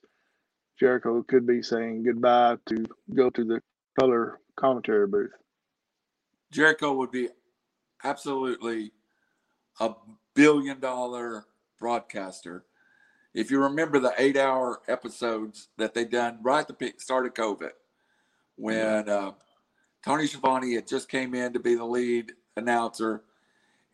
[0.79, 3.61] Jericho could be saying goodbye to go to the
[3.99, 5.31] color commentary booth.
[6.51, 7.29] Jericho would be
[8.03, 8.91] absolutely
[9.79, 9.91] a
[10.33, 11.45] billion dollar
[11.79, 12.65] broadcaster.
[13.33, 17.33] If you remember the eight hour episodes that they done right at the start of
[17.33, 17.71] COVID,
[18.55, 19.31] when uh,
[20.05, 23.23] Tony Schiavone had just came in to be the lead announcer,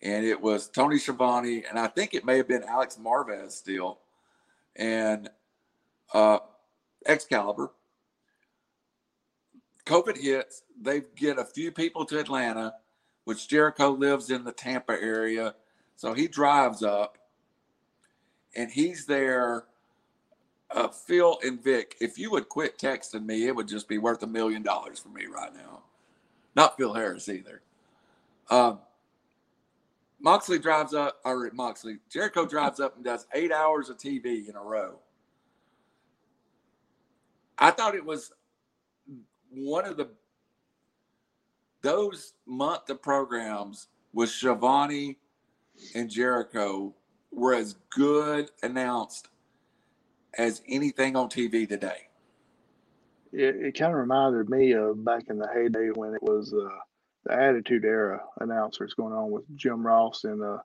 [0.01, 3.99] and it was Tony Schiavone, and I think it may have been Alex Marvez still,
[4.75, 5.29] and
[6.13, 6.39] uh,
[7.05, 7.71] Excalibur.
[9.85, 12.73] COVID hits, they get a few people to Atlanta,
[13.23, 15.55] which Jericho lives in the Tampa area.
[15.95, 17.18] So he drives up
[18.55, 19.65] and he's there.
[20.71, 24.21] Uh, Phil and Vic, if you would quit texting me, it would just be worth
[24.21, 25.81] a million dollars for me right now.
[26.55, 27.61] Not Phil Harris either.
[28.51, 28.79] Um,
[30.19, 34.55] Moxley drives up, or Moxley, Jericho drives up and does eight hours of TV in
[34.55, 34.99] a row.
[37.57, 38.31] I thought it was
[39.51, 40.09] one of the
[41.81, 45.17] those month of programs with Schiavone
[45.95, 46.93] and Jericho
[47.31, 49.27] were as good announced
[50.37, 52.07] as anything on TV today.
[53.31, 56.69] It, it kind of reminded me of back in the heyday when it was uh,
[57.25, 60.57] the Attitude Era announcers going on with Jim Ross and uh,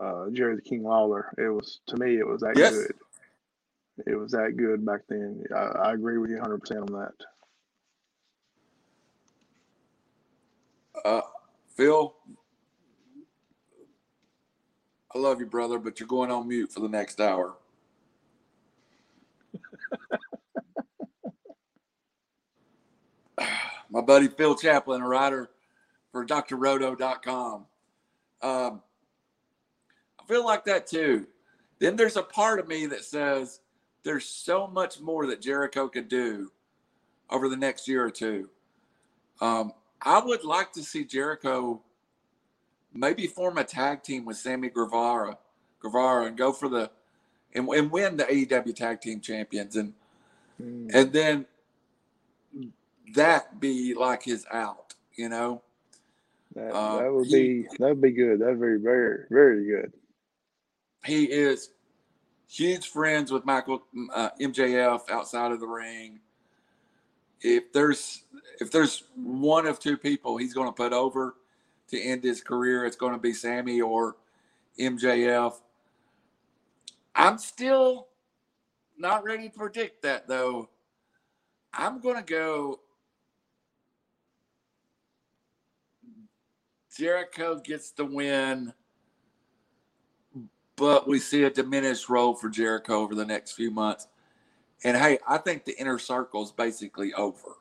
[0.00, 1.34] uh, Jerry the King Lawler.
[1.38, 2.72] It was to me, it was that yes.
[2.72, 2.94] good.
[4.06, 5.44] It was that good back then.
[5.54, 7.12] I, I agree with you 100 percent on that.
[11.04, 11.20] Uh,
[11.76, 12.14] Phil,
[15.14, 17.54] I love you, brother, but you're going on mute for the next hour.
[23.90, 25.50] My buddy Phil Chaplin, a writer
[26.10, 27.66] for drroto.com.
[28.42, 28.82] Um,
[30.18, 31.28] I feel like that too.
[31.78, 33.60] Then there's a part of me that says
[34.02, 36.50] there's so much more that Jericho could do
[37.30, 38.48] over the next year or two.
[39.40, 39.72] Um,
[40.02, 41.82] I would like to see Jericho
[42.94, 45.36] maybe form a tag team with Sammy Guevara,
[45.80, 46.90] Guevara, and go for the
[47.54, 49.92] and, and win the AEW Tag Team Champions, and
[50.60, 50.90] mm.
[50.94, 51.46] and then
[53.14, 55.62] that be like his out, you know.
[56.54, 58.40] That, uh, that would he, be that would be good.
[58.40, 59.92] That'd be very very good.
[61.04, 61.70] He is
[62.48, 66.20] huge friends with Michael uh, MJF outside of the ring.
[67.40, 68.22] If there's
[68.60, 71.34] if there's one of two people he's going to put over
[71.88, 74.16] to end his career, it's going to be Sammy or
[74.78, 75.54] MJF.
[77.14, 78.08] I'm still
[78.98, 80.68] not ready to predict that though.
[81.72, 82.80] I'm going to go.
[86.96, 88.72] Jericho gets the win,
[90.76, 94.06] but we see a diminished role for Jericho over the next few months.
[94.84, 97.56] And hey, I think the inner circle is basically over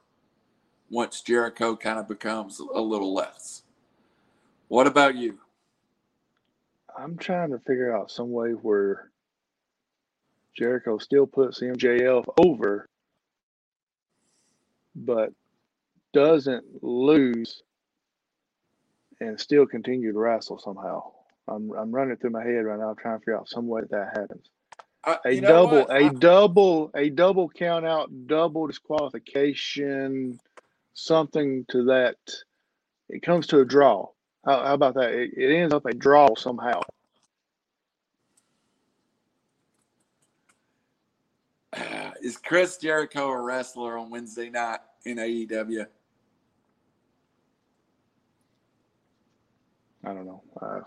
[0.89, 3.62] once Jericho kind of becomes a little less.
[4.73, 5.38] What about you?
[6.97, 9.12] I'm trying to figure out some way where
[10.57, 12.89] Jericho still puts MJF over,
[14.95, 15.31] but
[16.12, 17.62] doesn't lose
[19.19, 21.12] and still continue to wrestle somehow.
[21.47, 24.17] I'm I'm running through my head right now, trying to figure out some way that
[24.17, 24.49] happens.
[25.03, 30.39] Uh, a double, a I, double, a double count out, double disqualification
[30.95, 32.17] something to that.
[33.07, 34.07] It comes to a draw.
[34.45, 35.12] How, how about that?
[35.12, 36.82] It, it ends up a draw somehow.
[42.21, 45.88] Is Chris Jericho a wrestler on Wednesday night in AEW?
[50.06, 50.43] I don't know.
[50.62, 50.82] Uh,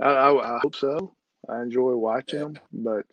[0.00, 1.14] I, I, I, hope so.
[1.48, 3.06] I enjoy watching them, but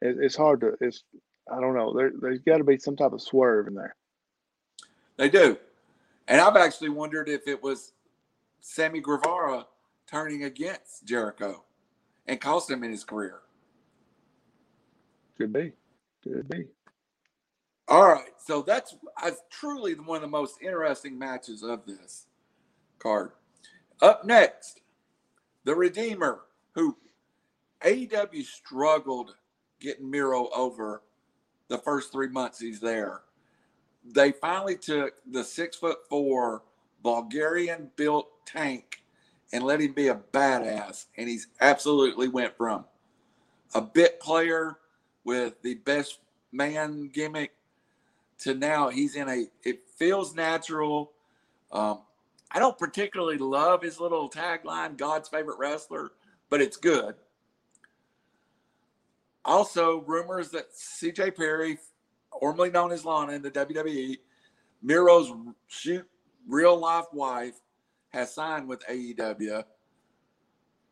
[0.00, 0.76] it, it's hard to.
[0.80, 1.02] It's
[1.50, 1.92] I don't know.
[1.92, 3.96] There, there's got to be some type of swerve in there.
[5.16, 5.58] They do.
[6.28, 7.92] And I've actually wondered if it was
[8.60, 9.66] Sammy Guevara
[10.06, 11.64] turning against Jericho
[12.26, 13.40] and cost him in his career.
[15.36, 15.72] Could be.
[16.22, 16.64] Could be.
[17.86, 18.32] All right.
[18.44, 22.26] So that's, that's truly one of the most interesting matches of this
[22.98, 23.32] card.
[24.00, 24.80] Up next,
[25.64, 26.40] the Redeemer,
[26.72, 26.96] who
[27.82, 29.34] AEW struggled
[29.80, 31.02] getting Miro over
[31.68, 33.22] the first three months he's there.
[34.04, 36.62] They finally took the six foot four
[37.02, 39.02] Bulgarian built tank
[39.52, 41.06] and let him be a badass.
[41.16, 42.84] And he's absolutely went from
[43.74, 44.78] a bit player
[45.24, 46.18] with the best
[46.52, 47.52] man gimmick
[48.40, 51.12] to now he's in a, it feels natural.
[51.72, 52.00] Um,
[52.50, 56.12] I don't particularly love his little tagline, God's favorite wrestler,
[56.48, 57.14] but it's good.
[59.44, 61.78] Also, rumors that CJ Perry,
[62.38, 64.18] formerly known as Lana in the WWE,
[64.82, 65.32] Miro's
[65.66, 66.06] shoot
[66.46, 67.54] real life wife,
[68.10, 69.64] has signed with AEW.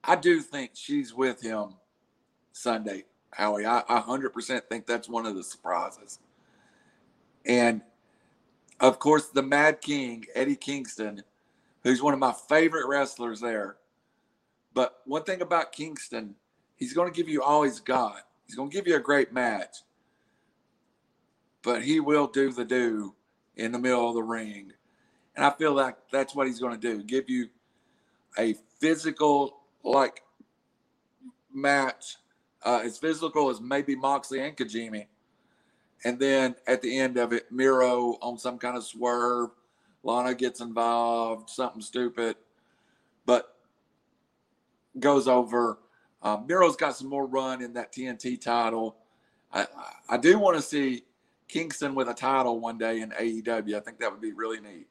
[0.04, 1.74] I do think she's with him
[2.52, 3.66] Sunday, Howie.
[3.66, 6.18] I, I 100% think that's one of the surprises.
[7.44, 7.82] And
[8.80, 11.22] of course, the Mad King, Eddie Kingston,
[11.82, 13.76] who's one of my favorite wrestlers there.
[14.74, 16.34] But one thing about Kingston,
[16.76, 18.22] he's going to give you all he's got.
[18.46, 19.78] He's going to give you a great match,
[21.62, 23.14] but he will do the do
[23.56, 24.72] in the middle of the ring.
[25.36, 27.48] And I feel like that's what he's going to do give you
[28.38, 30.22] a physical, like,
[31.52, 32.16] match,
[32.64, 35.06] uh, as physical as maybe Moxley and Kojima.
[36.04, 39.50] And then at the end of it, Miro on some kind of swerve,
[40.02, 42.36] Lana gets involved, something stupid,
[43.24, 43.56] but
[44.98, 45.78] goes over
[46.26, 48.96] um, Miro's got some more run in that TNT title.
[49.52, 49.66] I,
[50.08, 51.04] I do want to see
[51.46, 53.76] Kingston with a title one day in AEW.
[53.76, 54.88] I think that would be really neat,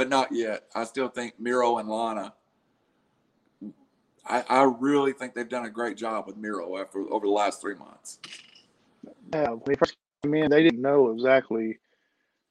[0.00, 0.62] but not yet.
[0.74, 2.32] I still think Miro and Lana.
[4.24, 7.60] I, I really think they've done a great job with Miro after over the last
[7.60, 8.18] three months.
[9.30, 11.80] Yeah, when he first came in, they didn't know exactly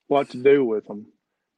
[0.09, 1.07] what to do with him,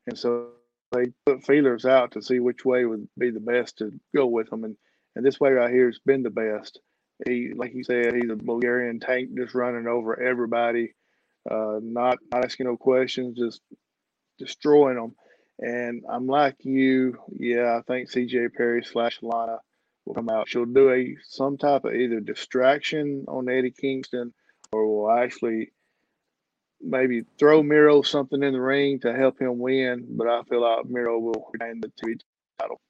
[0.08, 0.52] and so
[0.94, 4.50] they put feelers out to see which way would be the best to go with
[4.50, 4.64] him.
[4.64, 4.78] And
[5.18, 6.80] and this way right here has been the best.
[7.28, 10.94] He, like you said, he's a Bulgarian tank, just running over everybody,
[11.52, 13.60] uh, not, not asking no questions, just
[14.40, 15.16] destroying them.
[15.60, 17.78] And I'm like you, yeah.
[17.78, 19.60] I think CJ Perry slash Lana
[20.06, 20.50] will come out.
[20.50, 24.34] She'll do a some type of either distraction on Eddie Kingston,
[24.72, 25.72] or will actually
[26.82, 30.08] maybe throw Miro something in the ring to help him win.
[30.10, 32.20] But I feel like Miro will retain the TV
[32.60, 32.82] title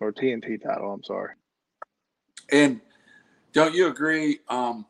[0.00, 0.92] or TNT title.
[0.92, 1.34] I'm sorry.
[2.50, 2.80] And
[3.52, 4.40] don't you agree?
[4.48, 4.86] Um,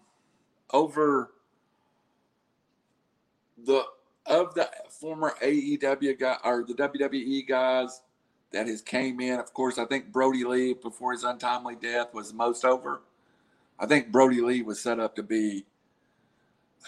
[0.73, 1.33] over
[3.65, 3.85] the
[4.31, 8.01] of the former AEW guy or the WWE guys
[8.53, 12.33] that has came in, of course, I think Brodie Lee before his untimely death was
[12.33, 13.03] most over.
[13.79, 15.67] I think Brodie Lee was set up to be.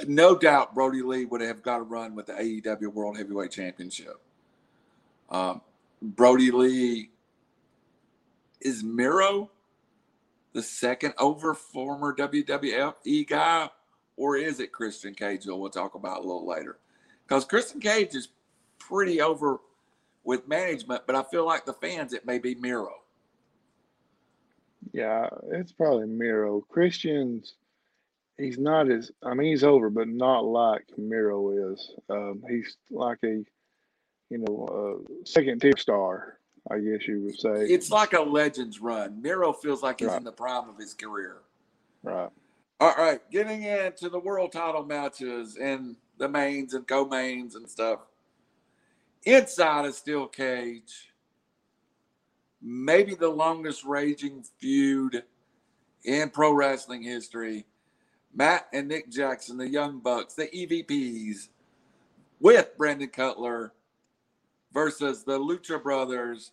[0.07, 4.18] No doubt, Brodie Lee would have got a run with the AEW World Heavyweight Championship.
[5.28, 5.61] Um,
[6.00, 7.11] Brodie Lee
[8.61, 9.50] is Miro
[10.52, 13.70] the second over former WWE guy,
[14.16, 15.46] or is it Christian Cage?
[15.46, 16.78] We'll talk about a little later.
[17.33, 18.29] Because Christian Cage is
[18.79, 19.59] pretty over
[20.23, 22.92] with management, but I feel like the fans, it may be Miro.
[24.92, 26.61] Yeah, it's probably Miro.
[26.68, 27.55] Christian's,
[28.37, 31.92] he's not as, I mean, he's over, but not like Miro is.
[32.11, 33.42] Um, he's like a,
[34.29, 36.38] you know, a second tier star.
[36.71, 37.64] I guess you would say.
[37.64, 39.23] It's like a legends run.
[39.23, 40.18] Miro feels like he's right.
[40.18, 41.38] in the prime of his career.
[42.03, 42.29] Right.
[42.79, 48.01] All right, getting into the world title matches and the mains and co-mains and stuff.
[49.25, 51.12] Inside a steel cage,
[52.61, 55.22] maybe the longest raging feud
[56.05, 57.66] in pro wrestling history.
[58.35, 61.48] Matt and Nick Jackson, the Young Bucks, the EVPs,
[62.40, 63.72] with Brandon Cutler
[64.72, 66.53] versus the Lucha Brothers,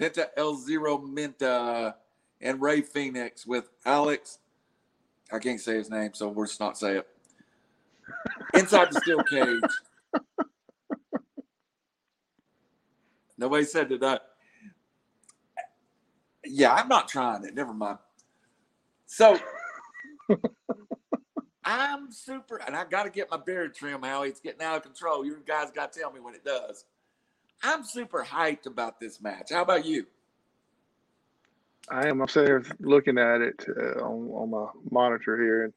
[0.00, 1.94] Penta El Zero Menta,
[2.40, 4.38] and Rey Fenix with Alex.
[5.32, 7.08] I can't say his name, so we'll just not say it.
[8.54, 9.62] Inside the steel cage.
[13.36, 14.22] Nobody said that.
[16.44, 17.54] Yeah, I'm not trying it.
[17.54, 17.98] Never mind.
[19.06, 19.38] So
[21.64, 24.28] I'm super, and I got to get my beard trimmed, Howie.
[24.28, 25.24] It's getting out of control.
[25.24, 26.84] You guys got to tell me when it does.
[27.62, 29.50] I'm super hyped about this match.
[29.50, 30.06] How about you?
[31.88, 32.24] I am.
[32.28, 35.72] Here looking at it uh, on, on my monitor here, and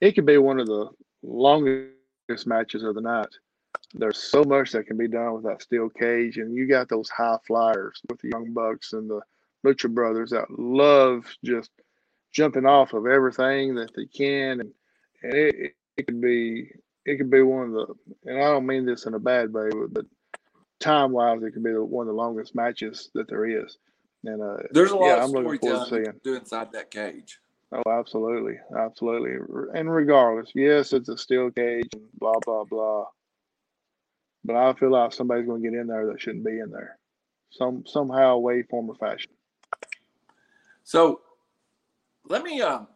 [0.00, 0.88] it could be one of the
[1.22, 1.97] longest
[2.46, 3.28] matches of the night.
[3.94, 7.08] There's so much that can be done with that steel cage, and you got those
[7.08, 9.20] high flyers with the Young Bucks and the
[9.66, 11.70] Lucha Brothers that love just
[12.32, 14.72] jumping off of everything that they can, and,
[15.22, 16.70] and it, it, could be
[17.06, 17.86] it could be one of the,
[18.26, 20.04] and I don't mean this in a bad way, but
[20.80, 23.78] time wise, it could be one of the longest matches that there is.
[24.24, 26.90] And uh, There's a lot yeah, of I'm looking forward to storytelling do inside that
[26.90, 27.38] cage.
[27.72, 29.32] Oh, absolutely, absolutely.
[29.74, 33.04] And regardless, yes, it's a steel cage and blah blah blah.
[34.44, 36.98] But I feel like somebody's going to get in there that shouldn't be in there,
[37.50, 39.32] some somehow, way, form, or fashion.
[40.84, 41.20] So
[42.24, 42.88] let me um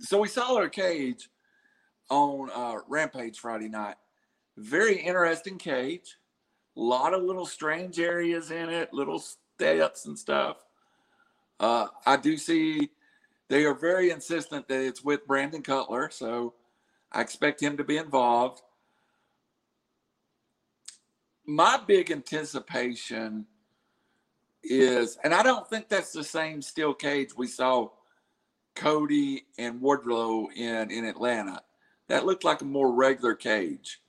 [0.00, 1.28] so we saw her cage
[2.08, 3.96] on uh Rampage Friday night.
[4.56, 6.18] Very interesting cage.
[6.76, 10.58] A lot of little strange areas in it, little steps and stuff.
[11.58, 12.90] Uh I do see
[13.48, 16.54] they are very insistent that it's with Brandon Cutler, so
[17.12, 18.62] I expect him to be involved.
[21.46, 23.46] My big anticipation
[24.62, 27.90] is, and I don't think that's the same steel cage we saw
[28.74, 31.62] Cody and Wardlow in in Atlanta.
[32.08, 34.00] That looked like a more regular cage.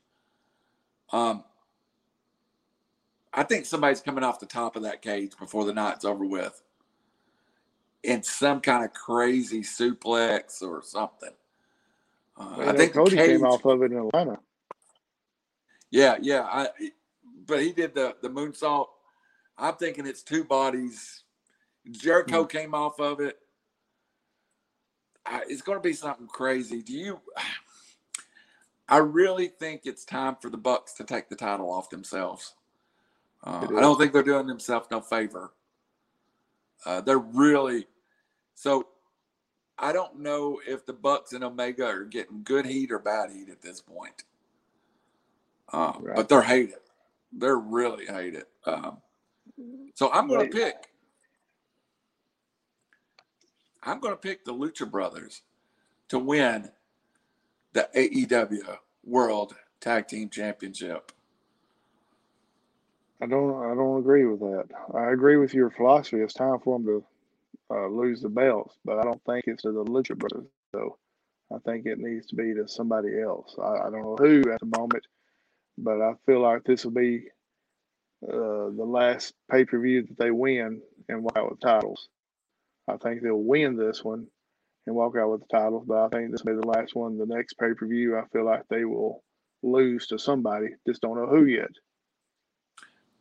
[1.12, 1.44] Um,
[3.34, 6.62] I think somebody's coming off the top of that cage before the night's over with,
[8.06, 11.32] in some kind of crazy suplex or something.
[12.38, 14.40] Uh, Well, I think Cody cage, came off of it in Atlanta.
[15.92, 16.44] yeah, yeah.
[16.44, 16.70] I,
[17.46, 18.88] but he did the the moonsault.
[19.58, 21.24] I'm thinking it's two bodies.
[21.92, 22.48] Jericho Hmm.
[22.50, 23.40] came off of it.
[25.26, 26.82] I, it's going to be something crazy.
[26.82, 27.20] Do you?
[28.88, 32.54] I really think it's time for the Bucks to take the title off themselves.
[33.44, 35.54] Uh, I don't think they're doing themselves no favor.
[36.86, 37.88] Uh, they're really
[38.56, 38.88] so.
[39.78, 43.50] I don't know if the Bucks and Omega are getting good heat or bad heat
[43.50, 44.24] at this point.
[45.74, 46.16] Uh, Right.
[46.16, 46.78] But they're hated.
[47.34, 48.46] They're really hated.
[48.66, 49.00] Um,
[49.96, 50.76] so I'm going to pick.
[53.84, 55.42] I'm going to pick the Lucha Brothers
[56.08, 56.70] to win
[57.74, 61.12] the AEW World Tag Team Championship.
[63.22, 63.62] I don't.
[63.72, 64.68] I don't agree with that.
[64.94, 66.22] I agree with your philosophy.
[66.22, 67.04] It's time for them to
[67.72, 70.48] uh, lose the belts, but I don't think it's to the Lucha Brothers.
[70.76, 70.98] So
[71.54, 73.56] I think it needs to be to somebody else.
[73.62, 75.06] I, I don't know who at the moment,
[75.78, 77.26] but I feel like this will be
[78.24, 82.10] uh, the last pay per view that they win and walk out with titles.
[82.88, 84.28] I think they'll win this one
[84.88, 87.18] and walk out with the titles, but I think this will be the last one.
[87.18, 89.24] The next pay per view, I feel like they will
[89.64, 90.70] lose to somebody.
[90.88, 91.72] Just don't know who yet.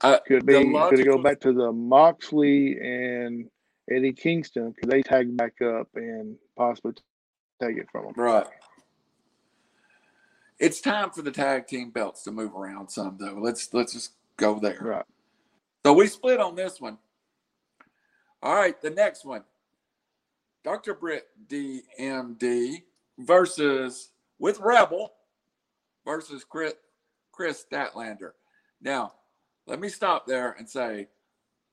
[0.02, 0.54] Uh, Could be
[0.88, 3.48] could it go back to the Moxley and
[3.90, 4.72] Eddie Kingston?
[4.72, 6.94] Could they tag back up and possibly
[7.62, 8.14] take it from them?
[8.16, 8.46] Right.
[10.58, 13.38] It's time for the tag team belts to move around some though.
[13.38, 14.78] Let's let's just go there.
[14.80, 15.04] Right.
[15.84, 16.98] So we split on this one.
[18.42, 19.42] All right, the next one.
[20.62, 20.94] Dr.
[20.94, 22.82] Britt DMD
[23.18, 25.12] versus with Rebel
[26.04, 26.74] versus Kris
[27.32, 28.32] Kris Statlander.
[28.80, 29.14] Now,
[29.66, 31.08] let me stop there and say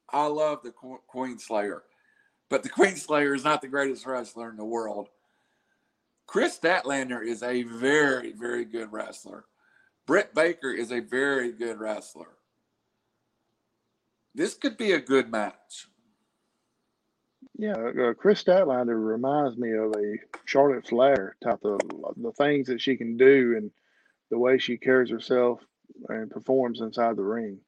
[0.10, 1.84] I love the Queen Slayer,
[2.52, 5.08] but the Queen Slayer is not the greatest wrestler in the world.
[6.28, 9.46] Kris Statlander is a very, very good wrestler.
[10.06, 12.28] Britt Baker is a very good wrestler.
[14.36, 15.88] This could be a good match.
[17.58, 21.80] Yeah, uh, Kris Statlander reminds me of a Charlotte Flair type of
[22.18, 23.72] the things that she can do and
[24.30, 25.62] the way she carries herself
[26.10, 27.60] and performs inside the ring.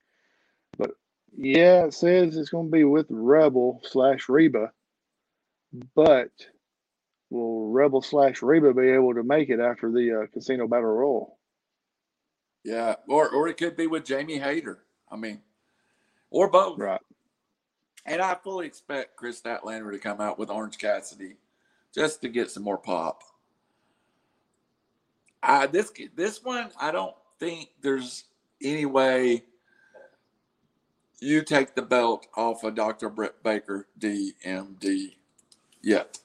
[1.36, 4.71] Yeah, it says it's going to be with Rebel slash Reba,
[5.95, 6.31] but
[7.29, 11.38] will Rebel slash Reba be able to make it after the uh, Casino Battle Royal?
[12.63, 14.84] Yeah, or or it could be with Jamie Hayter.
[15.11, 15.41] I mean,
[16.29, 16.79] or both.
[16.79, 17.01] Right.
[18.05, 21.38] And I fully expect Kris Statlander to come out with Orange Cassidy
[21.93, 23.23] just to get some more pop.
[25.41, 28.25] I this this one I don't think there's
[28.61, 29.43] any way
[31.24, 33.09] you take the belt off of Dr.
[33.09, 35.15] Britt Baker DMD
[35.82, 36.19] yet.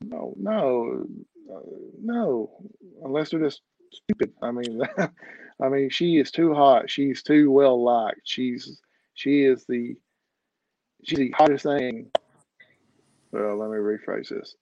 [0.00, 1.06] No, no,
[1.52, 1.60] uh,
[2.02, 2.50] no.
[3.04, 3.62] Unless they're just
[3.92, 4.32] stupid.
[4.42, 4.82] I mean,
[5.62, 6.90] I mean, she is too hot.
[6.90, 8.20] She's too well liked.
[8.24, 8.80] She's
[9.14, 9.96] she is the
[11.04, 12.10] she's the hottest thing.
[13.32, 14.54] Well, let me rephrase this.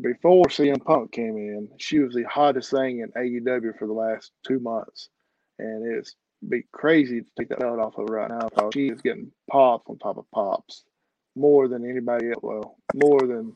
[0.00, 4.32] Before CM Punk came in, she was the hottest thing in AEW for the last
[4.46, 5.10] two months,
[5.58, 6.14] and it's
[6.48, 9.88] be crazy to take that belt off of right now because she is getting pops
[9.88, 10.84] on top of pops,
[11.36, 12.42] more than anybody else.
[12.42, 13.52] Well, more than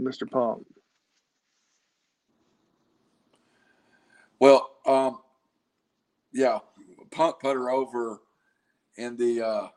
[0.00, 0.30] Mr.
[0.30, 0.66] Punk.
[4.38, 5.18] Well, um,
[6.32, 6.60] yeah,
[7.10, 8.22] Punk put her over
[8.96, 9.68] in the uh,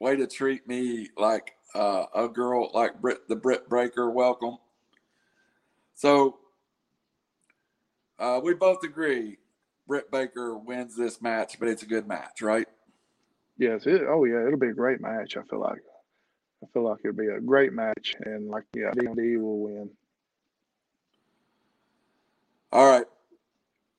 [0.00, 4.10] way to treat me like uh, a girl, like Brit, the Brit Breaker.
[4.10, 4.58] Welcome.
[5.94, 6.38] So
[8.18, 9.38] uh, we both agree
[9.88, 12.68] Britt Baker wins this match, but it's a good match, right?
[13.56, 13.86] Yes.
[13.86, 15.36] It, oh yeah, it'll be a great match.
[15.36, 15.82] I feel like.
[16.62, 19.90] I feel like it'll be a great match, and like yeah, DMD will win.
[22.72, 23.06] All right.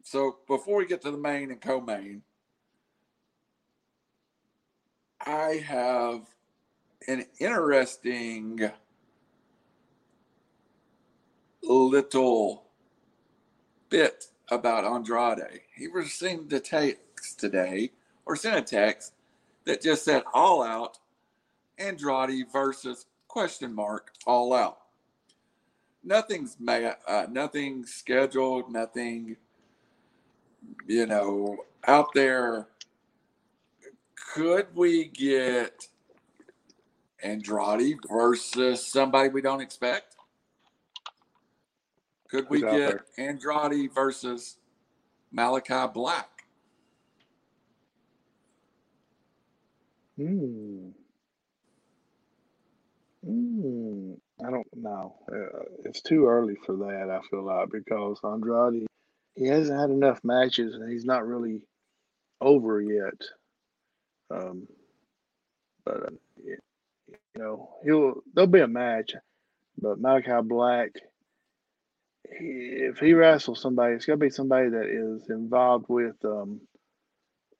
[0.04, 2.22] So before we get to the main and co-main,
[5.26, 6.22] I have
[7.08, 8.70] an interesting
[11.64, 12.66] little
[13.90, 15.62] bit about Andrade.
[15.76, 17.92] He received a text today,
[18.26, 19.14] or sent a text
[19.66, 21.00] that just said all out
[21.78, 24.80] Andrade versus question mark all out.
[26.04, 29.38] Nothing's ma- uh, nothing scheduled, nothing
[30.88, 32.68] you know out there.
[34.34, 35.88] Could we get
[37.24, 40.16] Andrade versus somebody we don't expect?
[42.30, 44.58] Could we get Andrade versus
[45.32, 46.30] Malachi Black?
[50.18, 50.90] Hmm.
[53.26, 54.14] Hmm.
[54.46, 55.16] I don't know.
[55.32, 57.10] Uh, it's too early for that.
[57.10, 58.88] I feel like because Andrade,
[59.36, 61.62] he hasn't had enough matches and he's not really
[62.40, 63.22] over yet.
[64.32, 64.68] Um,
[65.84, 66.10] but uh,
[66.46, 66.58] you
[67.36, 69.14] know, he'll there'll be a match,
[69.82, 70.92] but Malachi Black,
[72.26, 76.62] if he wrestles somebody, it's got to be somebody that is involved with um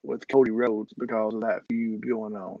[0.02, 2.60] with Cody Rhodes because of that feud going on.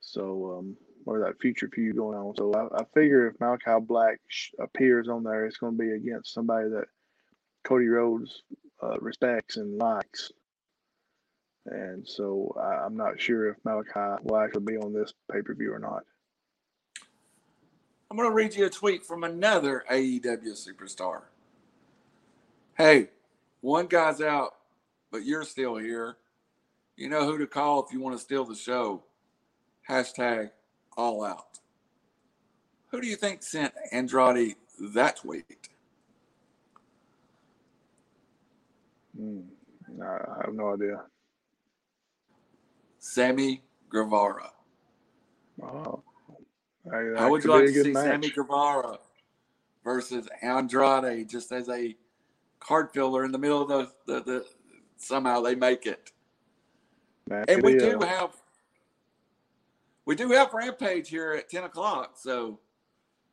[0.00, 2.34] So, um, or that future feud going on.
[2.36, 5.92] So I, I figure if Malachi Black sh- appears on there, it's going to be
[5.92, 6.86] against somebody that
[7.64, 8.42] Cody Rhodes
[8.82, 10.32] uh, respects and likes.
[11.66, 15.54] And so I, I'm not sure if Malachi will actually be on this pay per
[15.54, 16.02] view or not.
[18.10, 21.22] I'm going to read you a tweet from another AEW superstar.
[22.76, 23.08] Hey,
[23.60, 24.54] one guy's out,
[25.10, 26.16] but you're still here.
[26.96, 29.02] You know who to call if you want to steal the show.
[29.88, 30.50] Hashtag
[30.96, 31.58] all out.
[32.90, 34.54] Who do you think sent Andrade
[34.94, 35.68] that tweet?
[39.16, 39.40] Hmm,
[40.00, 41.02] I, I have no idea.
[42.98, 44.52] Sammy Guevara.
[45.62, 46.02] Oh,
[46.90, 48.04] How would you like to see match.
[48.04, 48.98] Sammy Guevara
[49.84, 51.96] versus Andrade just as a
[52.60, 54.46] card filler in the middle of the, the, the
[54.96, 56.10] somehow they make it.
[57.28, 58.30] That And we do have
[60.04, 62.12] we do have Rampage here at ten o'clock.
[62.16, 62.60] So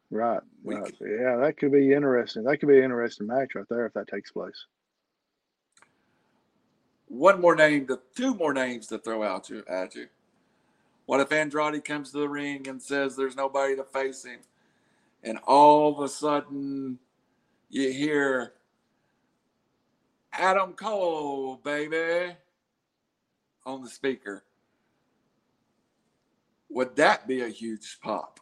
[0.10, 0.84] right, right.
[0.86, 2.44] could- Yeah, that could be interesting.
[2.44, 4.66] That could be an interesting match right there if that takes place.
[7.08, 10.08] one more name to two more names to throw out you at you.
[11.06, 14.40] What if Andrade comes to the ring and says there's nobody to face him,
[15.24, 17.00] and all of a sudden
[17.70, 18.54] you hear
[20.32, 22.36] Adam Cole, baby,
[23.66, 24.44] on the speaker?
[26.70, 28.40] Would that be a huge pop?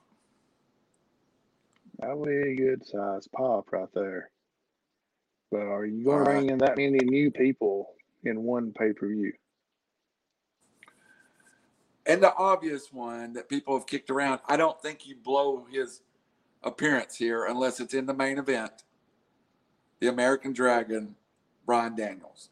[1.99, 4.29] That would be a good size pop right there.
[5.51, 7.89] But are you going to bring in that many new people
[8.23, 9.33] in one pay per view?
[12.05, 16.01] And the obvious one that people have kicked around, I don't think you blow his
[16.63, 18.83] appearance here unless it's in the main event.
[19.99, 21.15] The American Dragon,
[21.65, 22.49] Brian Daniels,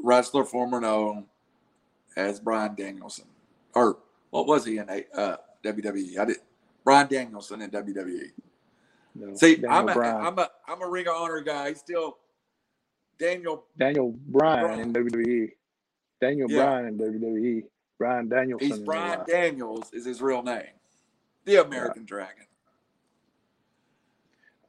[0.00, 1.26] wrestler former known
[2.16, 3.26] as Bryan Danielson,
[3.74, 3.98] or
[4.30, 6.18] what was he in a uh, WWE?
[6.18, 6.36] I did
[6.84, 8.30] Bryan Danielson in WWE.
[9.14, 10.26] No, See, Daniel I'm a, Bryan.
[10.26, 11.68] I'm a I'm a Ring of Honor guy.
[11.68, 12.18] He's still
[13.18, 13.64] Daniel.
[13.78, 14.80] Daniel Bryan Bryan.
[14.80, 15.50] in WWE.
[16.20, 16.64] Daniel Yeah.
[16.64, 17.64] Bryan in WWE.
[17.98, 18.68] Bryan Danielson.
[18.68, 19.20] He's Brian.
[19.26, 20.64] Daniels is his real name.
[21.44, 22.46] The American Dragon.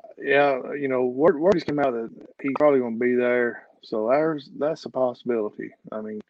[0.03, 2.09] Uh, yeah, you know, word, word just came out that
[2.41, 3.67] he's probably going to be there.
[3.83, 5.71] So there's that's a possibility.
[5.91, 6.21] I mean,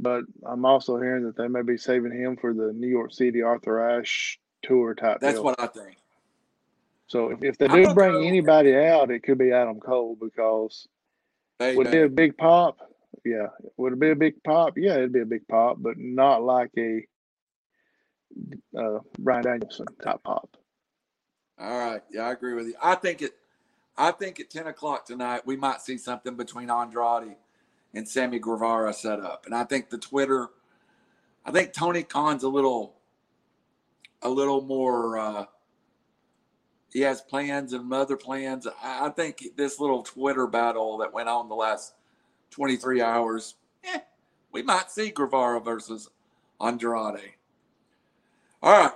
[0.00, 3.42] but I'm also hearing that they may be saving him for the New York City
[3.42, 5.44] Arthur Ashe tour type That's deal.
[5.44, 5.96] what I think.
[7.06, 10.88] So if, if they do bring go- anybody out, it could be Adam Cole because
[11.60, 12.78] it be a big pop?
[13.24, 13.48] Yeah.
[13.76, 14.74] Would it be a big pop?
[14.76, 17.06] Yeah, it'd be a big pop, but not like a
[18.76, 20.56] uh, Bryan Danielson type pop.
[21.58, 22.02] All right.
[22.10, 22.74] Yeah, I agree with you.
[22.82, 23.32] I think it.
[23.96, 27.36] I think at ten o'clock tonight we might see something between Andrade
[27.94, 30.48] and Sammy Guevara set up, and I think the Twitter.
[31.46, 32.94] I think Tony Khan's a little,
[34.22, 35.18] a little more.
[35.18, 35.44] Uh,
[36.90, 38.66] he has plans and other plans.
[38.82, 41.94] I think this little Twitter battle that went on the last
[42.54, 43.56] twenty three hours.
[43.82, 43.98] Eh,
[44.52, 46.08] we might see Guevara versus
[46.60, 47.34] Andrade.
[48.62, 48.92] All right.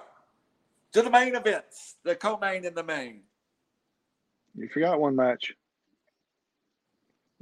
[0.92, 3.22] To the main events, the co-main and the main.
[4.56, 5.52] You forgot one match.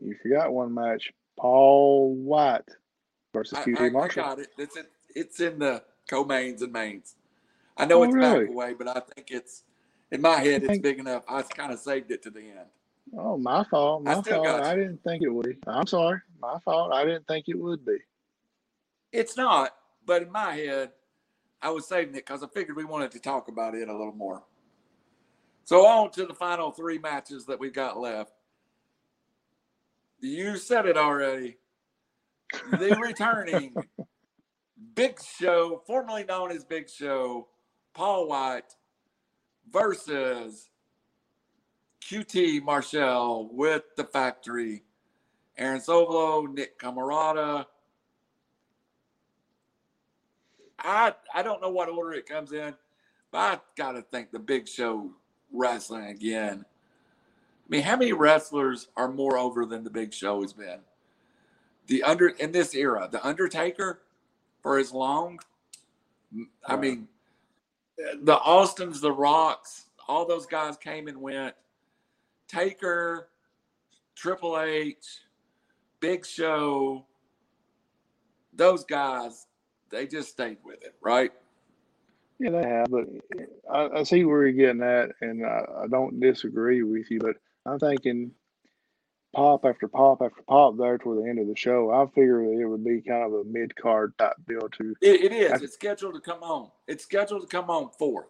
[0.02, 1.12] You forgot one match.
[1.38, 2.64] Paul Wight
[3.32, 4.48] versus QT I, I got it.
[4.56, 7.14] It's in, it's in the co-mains and mains.
[7.76, 8.46] I know Oh, it's really?
[8.46, 9.62] back away, but I think it's
[10.10, 10.64] in my head.
[10.64, 11.24] It's big enough.
[11.28, 12.70] I kind of saved it to the end.
[13.16, 14.02] Oh, my fault.
[14.06, 14.62] I My still fault.
[14.62, 15.56] I didn't think it would be.
[15.66, 16.20] I'm sorry.
[16.40, 16.92] My fault.
[16.92, 17.98] I didn't think it would be.
[19.12, 20.90] It's not, but in my head,
[21.62, 24.12] I was saving it because I figured we wanted to talk about it a little
[24.12, 24.42] more.
[25.64, 28.32] So on to the final three matches that we've got left.
[30.20, 31.58] You said it already.
[32.70, 33.74] The returning
[34.94, 37.48] Big Show, formerly known as Big Show,
[37.94, 38.76] Paul Wight
[39.70, 40.68] versus
[42.06, 44.84] QT Marshall with the factory.
[45.58, 47.66] Aaron Sovolo, Nick Comoroto.
[50.78, 52.74] I I don't know what order it comes in,
[53.32, 55.10] but I gotta think the Big Show
[55.52, 56.64] wrestling again.
[56.64, 60.78] I mean, how many wrestlers are more over than the Big Show has been?
[61.88, 64.02] The under in this era, the Undertaker
[64.62, 65.40] for as long.
[66.66, 67.08] I uh, mean,
[67.96, 71.54] the Austins, the Rocks, all those guys came and went.
[72.48, 73.28] Taker,
[74.14, 74.96] Triple H,
[76.00, 77.04] Big Show,
[78.54, 79.46] those guys,
[79.90, 81.32] they just stayed with it, right?
[82.38, 83.04] Yeah, they have, but
[83.72, 87.18] I, I see where you're getting at, and I, I don't disagree with you.
[87.18, 88.30] But I'm thinking
[89.34, 91.90] pop after pop after pop there toward the end of the show.
[91.90, 94.94] I figured it would be kind of a mid card type deal to.
[95.00, 95.52] It, it is.
[95.52, 96.70] I- It's scheduled to come on.
[96.86, 98.28] It's scheduled to come on fourth.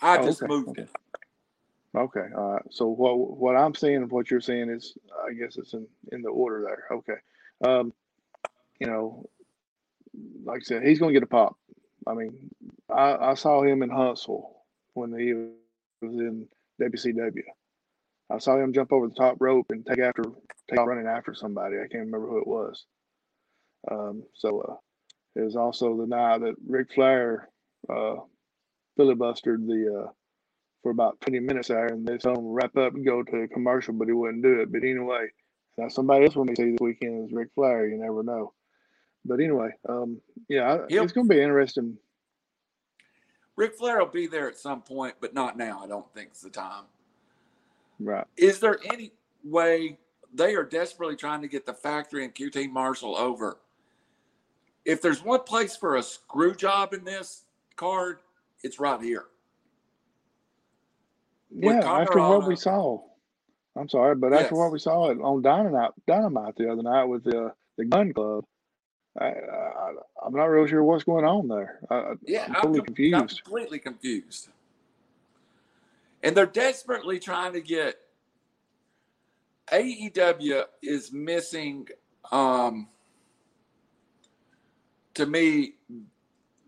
[0.00, 0.88] I Oh, just okay, moved it.
[1.96, 2.62] Okay, all right.
[2.70, 4.96] So what what I'm seeing and what you're seeing is,
[5.28, 6.98] I guess it's in in the order there.
[6.98, 7.20] Okay,
[7.64, 7.92] um,
[8.80, 9.28] you know,
[10.44, 11.56] like I said, he's going to get a pop.
[12.06, 12.50] I mean,
[12.90, 14.50] I, I saw him in Huntsville
[14.94, 16.46] when he was in
[16.80, 17.42] WCW.
[18.30, 20.24] I saw him jump over the top rope and take after,
[20.68, 21.76] take running after somebody.
[21.76, 22.84] I can't remember who it was.
[23.90, 24.74] Um, so uh,
[25.36, 27.48] it was also the night that Ric Flair
[27.88, 28.16] uh,
[28.98, 30.10] filibustered the uh,
[30.84, 33.48] for about 20 minutes there, and they told him wrap up and go to a
[33.48, 34.70] commercial, but he wouldn't do it.
[34.70, 35.28] But anyway,
[35.78, 37.88] now somebody else we may see this weekend is Ric Flair.
[37.88, 38.52] You never know.
[39.24, 41.96] But anyway, um, yeah, He'll- it's going to be interesting.
[43.56, 45.80] Ric Flair will be there at some point, but not now.
[45.82, 46.84] I don't think it's the time.
[47.98, 48.26] Right.
[48.36, 49.12] Is there any
[49.42, 49.98] way
[50.34, 53.58] they are desperately trying to get the factory and QT Marshall over?
[54.84, 57.44] If there's one place for a screw job in this
[57.76, 58.18] card,
[58.62, 59.26] it's right here.
[61.54, 63.00] Yeah, after what we saw.
[63.76, 67.24] I'm sorry, but after what we saw it on Dynamite, Dynamite the other night with
[67.24, 68.44] the the Gunn Club,
[69.20, 69.92] I, I,
[70.24, 71.80] I'm not really sure what's going on there.
[71.90, 73.14] I, Yeah, I'm totally com- confused.
[73.20, 74.48] I'm completely confused.
[76.22, 77.96] And they're desperately trying to get
[79.72, 81.88] AEW is missing
[82.32, 82.88] um
[85.14, 85.74] to me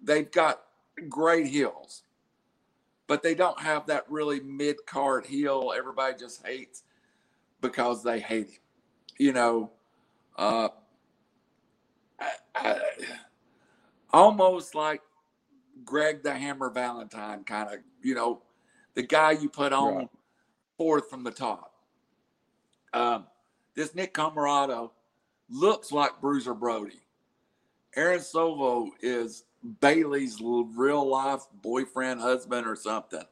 [0.02, 0.62] they've got
[1.08, 2.02] great heels
[3.06, 6.82] but they don't have that really mid-card heel everybody just hates
[7.60, 8.60] because they hate him
[9.18, 9.70] you know
[10.36, 10.68] uh
[12.18, 12.80] I, I,
[14.12, 15.02] almost like
[15.84, 18.42] Greg the Hammer Valentine kind of, you know,
[18.94, 20.08] the guy you put on Right.
[20.78, 21.74] fourth from the top.
[22.92, 23.26] Um,
[23.74, 24.92] this Nick Comoroto
[25.50, 27.00] looks like Bruiser Brody.
[27.94, 29.44] Aaron Sovo is
[29.80, 33.24] Bailey's real life boyfriend, husband, or something.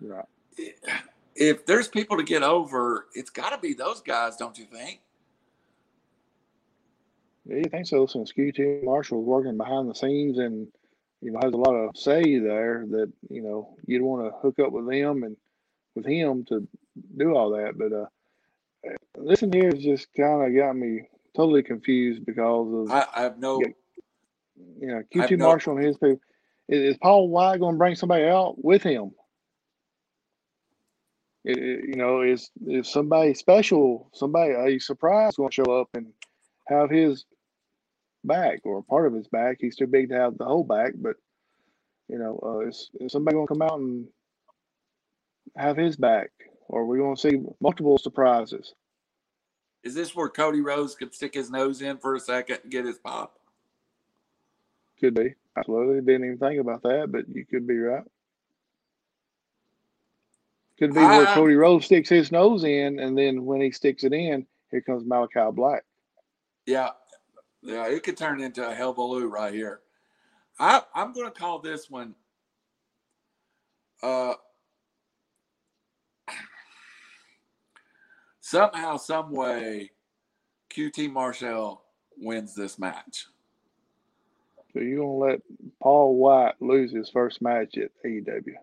[0.00, 0.24] Right.
[1.34, 5.00] If there's people to get over, it's got to be those guys, don't you think?
[7.46, 8.06] Yeah, you think so?
[8.06, 10.68] Since QT Marshall's working behind the scenes and
[11.22, 14.58] you know has a lot of say there, that you know you'd want to hook
[14.58, 15.36] up with them and
[15.94, 16.66] with him to
[17.16, 17.78] do all that.
[17.78, 18.06] But uh,
[19.24, 23.22] this in here has just kind of got me totally confused because of I, I
[23.22, 23.62] have no.
[24.80, 26.20] You know QT no- Marshall and his people.
[26.68, 29.12] Is, is Paul Wight going to bring somebody out with him?
[31.46, 35.88] I- I- you know, is is somebody special, somebody a surprise going to show up
[35.94, 36.12] and
[36.68, 37.24] have his
[38.24, 39.58] back or part of his back?
[39.60, 41.16] He's too big to have the whole back, but
[42.08, 44.06] you know, uh, is, is somebody going to come out and
[45.56, 46.30] have his back,
[46.68, 48.74] or are we going to see multiple surprises?
[49.84, 52.84] Is this where Cody Rhodes could stick his nose in for a second and get
[52.84, 53.37] his pop?
[55.00, 55.34] Could be.
[55.56, 56.00] Absolutely.
[56.00, 58.04] Didn't even think about that, but you could be right.
[60.78, 64.12] Could be where Cody Rhodes sticks his nose in, and then when he sticks it
[64.12, 65.84] in, here comes Malachi Black.
[66.66, 66.90] Yeah,
[67.62, 69.80] yeah, it could turn into a hullabaloo right here.
[70.60, 72.14] I, I'm going to call this one.
[74.02, 74.34] Uh,
[78.40, 79.90] somehow, some way,
[80.70, 81.82] QT Marshall
[82.16, 83.26] wins this match.
[84.72, 85.40] So you gonna let
[85.82, 88.54] Paul Wight lose his first match at AEW?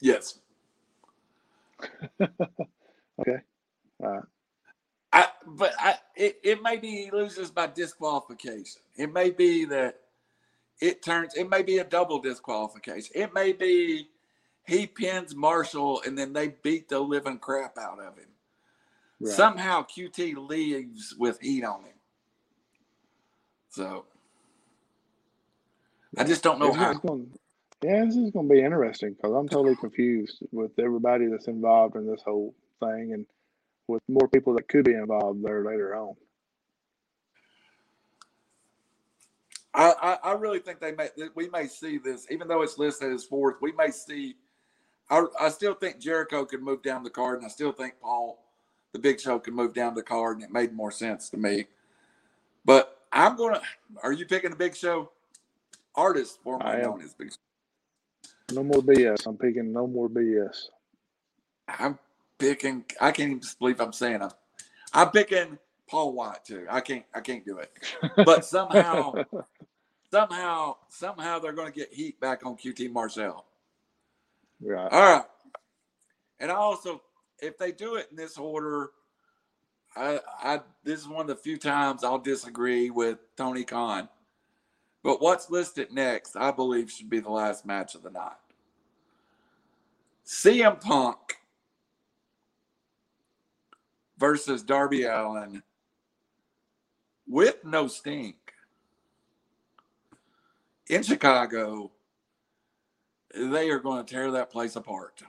[0.00, 0.38] Yes.
[2.22, 3.38] okay.
[4.02, 4.24] All right.
[5.12, 8.82] I, but I, it, it may be he loses by disqualification.
[8.96, 10.00] It may be that
[10.80, 13.12] it turns, it may be a double disqualification.
[13.14, 14.08] It may be
[14.66, 18.28] he pins Marshall and then they beat the living crap out of him.
[19.20, 19.32] Right.
[19.32, 21.95] Somehow QT leaves with heat on him.
[23.76, 24.06] So
[26.16, 26.94] I just don't know how.
[26.94, 27.24] Gonna,
[27.84, 31.96] yeah, this is going to be interesting because I'm totally confused with everybody that's involved
[31.96, 33.26] in this whole thing and
[33.88, 36.14] with more people that could be involved there later on.
[39.74, 43.12] I, I, I really think they may we may see this, even though it's listed
[43.12, 44.36] as fourth, we may see
[45.10, 48.44] I, I still think Jericho could move down the card, and I still think Paul,
[48.92, 51.66] the Big Show, could move down the card, and it made more sense to me.
[52.64, 53.60] But I'm gonna.
[54.02, 55.10] Are you picking the Big Show?
[55.94, 57.32] Artist formerly known as Big.
[57.32, 58.54] Show.
[58.54, 59.26] No more BS.
[59.26, 60.68] I'm picking no more BS.
[61.68, 61.98] I'm
[62.38, 62.84] picking.
[63.00, 64.30] I can't even believe I'm saying I'm.
[64.92, 66.66] I'm picking Paul Wight too.
[66.70, 67.04] I can't.
[67.14, 67.72] I can't do it.
[68.16, 69.14] But somehow,
[70.10, 73.44] somehow, somehow they're going to get heat back on QT Marshall.
[74.60, 74.92] Right.
[74.92, 75.24] All right.
[76.40, 77.02] And also,
[77.40, 78.90] if they do it in this order,
[79.96, 84.08] I, I this is one of the few times I'll disagree with Tony Khan.
[85.02, 88.32] But what's listed next, I believe, should be the last match of the night.
[90.26, 91.18] CM Punk
[94.18, 95.62] versus Darby Allin
[97.28, 98.36] with no stink
[100.88, 101.90] in Chicago
[103.36, 105.22] they are going to tear that place apart.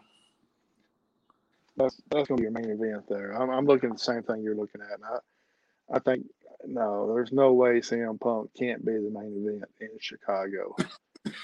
[1.78, 3.32] That's that's to be your main event there.
[3.32, 4.99] I'm, I'm looking at the same thing you're looking at.
[5.03, 6.25] I, I think
[6.65, 10.75] no, there's no way CM Punk can't be the main event in Chicago.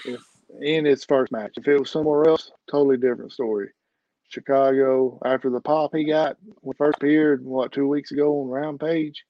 [0.04, 0.20] if
[0.60, 3.68] in its first match, if it was somewhere else, totally different story.
[4.28, 9.24] Chicago after the pop he got when first appeared what two weeks ago on Rampage.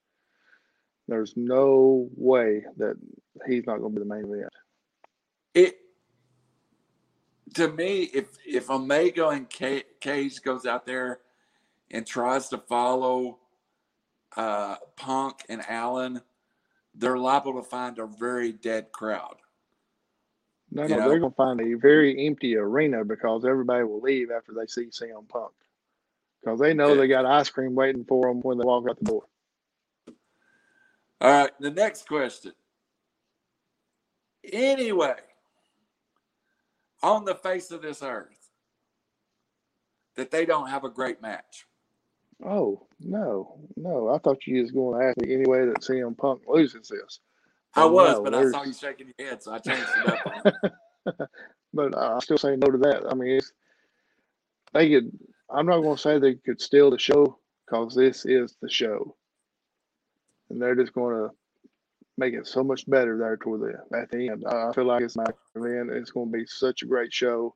[1.06, 2.96] There's no way that
[3.46, 4.52] he's not going to be the main event.
[5.54, 5.76] It
[7.54, 11.20] to me, if if Omega and Cage goes out there
[11.90, 13.38] and tries to follow
[14.36, 16.20] uh, Punk and Allin,
[16.94, 19.36] they're liable to find a very dead crowd.
[20.70, 21.08] No, no, know?
[21.08, 24.86] they're going to find a very empty arena because everybody will leave after they see
[24.86, 25.52] CM Punk
[26.44, 27.00] because they know yeah.
[27.00, 29.22] they got ice cream waiting for them when they walk out the door.
[31.20, 32.52] All right, the next question.
[34.52, 35.14] Anyway,
[37.04, 38.50] on the face of this earth
[40.16, 41.66] that they don't have a great match?
[42.44, 44.08] Oh no, no!
[44.08, 47.20] I thought you was going to ask me any way that CM Punk loses this.
[47.76, 48.54] I oh, was, no, but there's...
[48.54, 50.56] I saw you shaking your head, so I changed it
[51.06, 51.28] up.
[51.74, 53.04] but I still say no to that.
[53.08, 53.40] I mean,
[54.72, 55.16] they could.
[55.50, 59.14] I'm not going to say they could steal the show because this is the show,
[60.50, 61.34] and they're just going to
[62.16, 64.44] make it so much better there toward the at the end.
[64.46, 65.90] I feel like it's my event.
[65.90, 67.54] It's going to be such a great show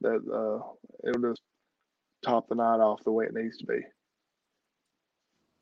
[0.00, 1.42] that uh, it'll just
[2.24, 3.80] top the night off the way it needs to be.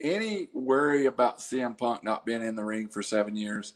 [0.03, 3.75] Any worry about CM Punk not being in the ring for seven years?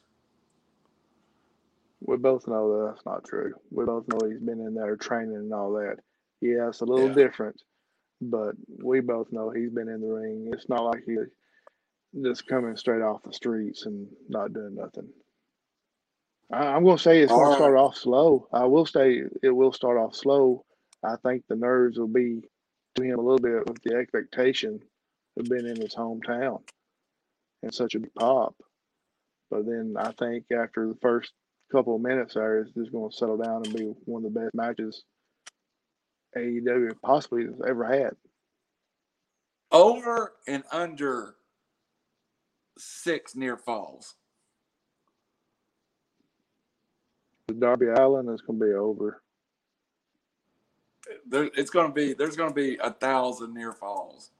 [2.00, 3.54] We both know that that's not true.
[3.70, 5.96] We both know he's been in there training and all that.
[6.40, 7.14] Yeah, it's a little yeah.
[7.14, 7.60] different,
[8.20, 10.50] but we both know he's been in the ring.
[10.52, 11.16] It's not like he
[12.22, 15.08] just coming straight off the streets and not doing nothing.
[16.52, 18.46] I, am going to say it's going to start off slow.
[18.52, 20.64] I will say it will start off slow.
[21.02, 22.42] I think the nerves will be
[22.96, 24.80] to him a little bit with the expectation
[25.38, 26.60] of being in his hometown
[27.62, 28.54] and such a big pop.
[29.50, 31.32] But then I think after the first
[31.72, 34.40] couple of minutes there, it's just going to settle down and be one of the
[34.40, 35.02] best matches
[36.36, 38.16] AEW possibly has ever had.
[39.72, 41.36] Over and under
[42.78, 44.14] six near falls.
[47.58, 49.22] Darby Allin is going to be over.
[51.28, 54.30] There, it's going to be there's going to be a thousand near falls.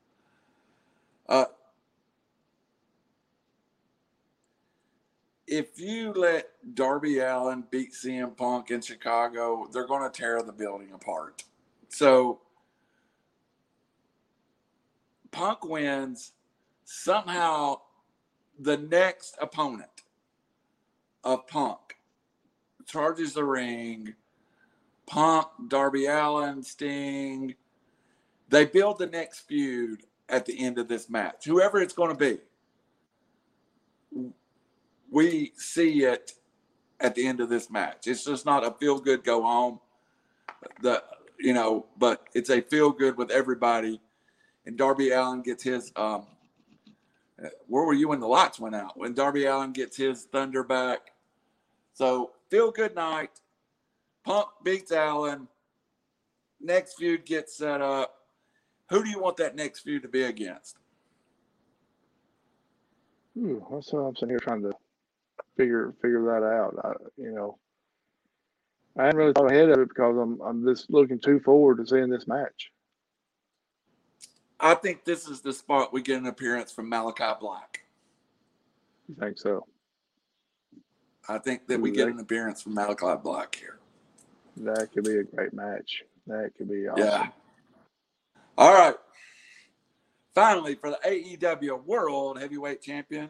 [1.28, 1.45] Uh,
[5.47, 10.53] if you let Darby Allin beat CM Punk in Chicago, they're going to tear the
[10.53, 11.45] building apart.
[11.89, 12.41] So
[15.30, 16.32] Punk wins.
[16.87, 17.80] Somehow
[18.59, 19.90] the next opponent
[21.22, 21.98] of Punk
[22.86, 24.14] charges the ring.
[25.07, 27.55] Punk, Darby Allin, Sting.
[28.48, 32.16] They build the next feud at the end of this match, whoever it's going to
[32.16, 32.38] be.
[35.11, 36.32] we see it
[37.00, 38.07] at the end of this match.
[38.07, 39.80] It's just not a feel good go home.
[40.82, 41.02] The
[41.38, 44.00] you know, but it's a feel good with everybody.
[44.66, 46.26] And Darby Allin gets his um
[47.66, 48.97] where were you when the lights went out?
[48.97, 51.12] When Darby Allin gets his thunder back.
[51.93, 53.41] So feel good night.
[54.24, 55.49] Punk beats Allin.
[56.61, 58.14] Next feud gets set up.
[58.91, 60.76] Who do you want that next feud to be against?
[63.37, 64.72] Ooh, that's what I'm sitting here trying to
[65.57, 66.78] figure figure that out.
[66.85, 67.59] I, you know,
[68.97, 71.87] I hadn't really thought ahead of it because I'm I'm just looking too forward to
[71.87, 72.70] seeing this match.
[74.64, 77.82] I think this is the spot we get an appearance from Malachi Black.
[79.06, 79.66] You think so?
[81.28, 83.78] I think that we get an appearance from Malachi Black here.
[84.56, 86.02] That could be a great match.
[86.26, 87.04] That could be awesome.
[87.04, 87.28] Yeah.
[88.56, 88.94] All right.
[90.34, 93.28] Finally, for the AEW World Heavyweight Championship,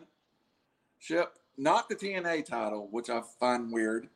[1.56, 4.08] not the TNA title, which I find weird.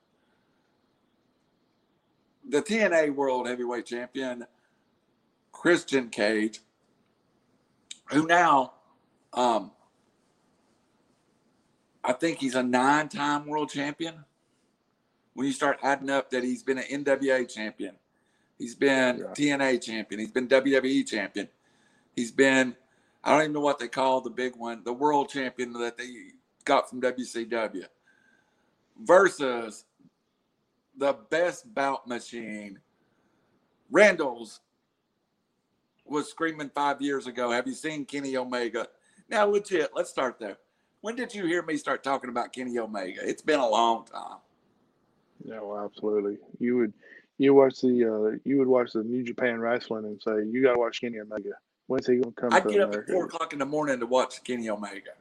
[2.49, 4.47] The TNA World Heavyweight Champion,
[5.51, 6.61] Christian Cage,
[8.11, 8.75] who now,
[9.33, 9.71] um,
[12.03, 14.25] I think he's a nine time world champion.
[15.35, 17.95] When you start adding up that he's been an NWA champion,
[18.59, 19.57] he's been yeah.
[19.57, 21.49] TNA champion, he's been WWE champion,
[22.17, 22.75] he's been,
[23.23, 26.09] I don't even know what they call the big one, the world champion that they
[26.65, 27.85] got from WCW
[29.01, 29.85] versus
[30.97, 32.81] the best bout machine.
[33.91, 34.61] Randall's
[36.11, 37.51] was screaming five years ago.
[37.51, 38.89] Have you seen Kenny Omega?
[39.29, 40.59] Now, legit, let's start there.
[41.01, 43.21] When did you hear me start talking about Kenny Omega?
[43.23, 44.39] It's been a long time.
[45.45, 46.39] Yeah, well, absolutely.
[46.59, 46.93] You would
[47.39, 50.73] you watch the uh, you would watch the New Japan wrestling and say you got
[50.73, 51.53] to watch Kenny Omega.
[51.87, 52.53] When's he gonna come?
[52.53, 55.13] I get up at four o'clock in the morning to watch Kenny Omega.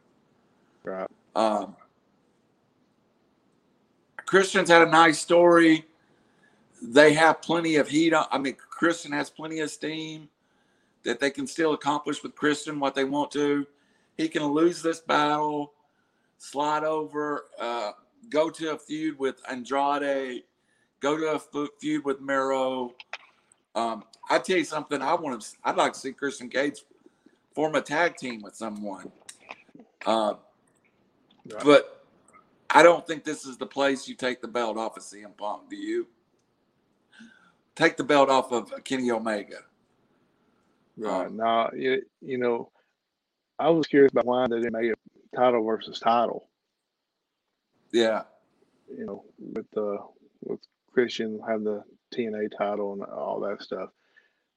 [0.84, 1.08] Right.
[1.36, 1.76] Um,
[4.26, 5.86] Christian's had a nice story.
[6.82, 8.14] They have plenty of heat.
[8.14, 10.30] I mean, Christian has plenty of steam
[11.04, 13.66] that they can still accomplish with Christian what they want to.
[14.18, 15.74] He can lose this battle,
[16.38, 17.92] slide over, uh,
[18.30, 20.44] go to a feud with Andrade,
[21.00, 22.94] go to a feud with Miro.
[23.76, 25.02] Um, I tell you something.
[25.02, 25.48] I want to.
[25.64, 26.84] I'd like to see Christian Cage
[27.54, 29.12] form a tag team with someone.
[30.06, 30.34] Uh,
[31.52, 31.64] right.
[31.64, 32.06] But
[32.70, 35.70] I don't think this is the place you take the belt off of CM Punk.
[35.70, 36.08] Do you?
[37.76, 39.60] Take the belt off of Kenny Omega.
[40.98, 41.28] Right.
[41.28, 42.72] Um, now, you, you know,
[43.60, 45.00] I was curious about why they didn't make it
[45.36, 46.48] title versus title.
[47.92, 48.24] Yeah.
[48.90, 49.98] You know, with the
[50.42, 50.60] with
[50.92, 51.84] Christian having the
[52.16, 53.90] TNA title and all that stuff.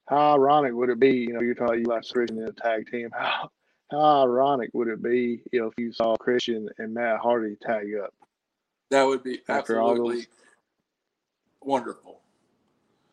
[0.09, 1.19] How ironic would it be?
[1.19, 3.11] You know, you're talking you like Christian in a tag team.
[3.17, 3.51] How
[3.91, 7.89] how ironic would it be you know, if you saw Christian and Matt Hardy tag
[8.03, 8.15] up?
[8.91, 10.27] That would be After absolutely
[11.61, 12.21] wonderful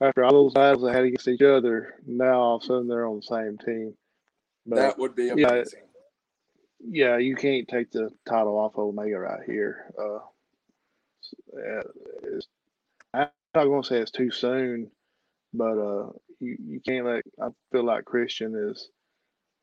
[0.02, 3.08] after all those battles they had against each other, now all of a sudden they're
[3.08, 3.94] on the same team.
[4.66, 5.80] But, that would be amazing.
[6.82, 9.92] Yeah, yeah, you can't take the title off Omega right here.
[10.00, 10.20] Uh,
[13.14, 14.92] I'm not going to say it's too soon,
[15.54, 17.24] but uh, you, you can't let.
[17.42, 18.90] I feel like Christian is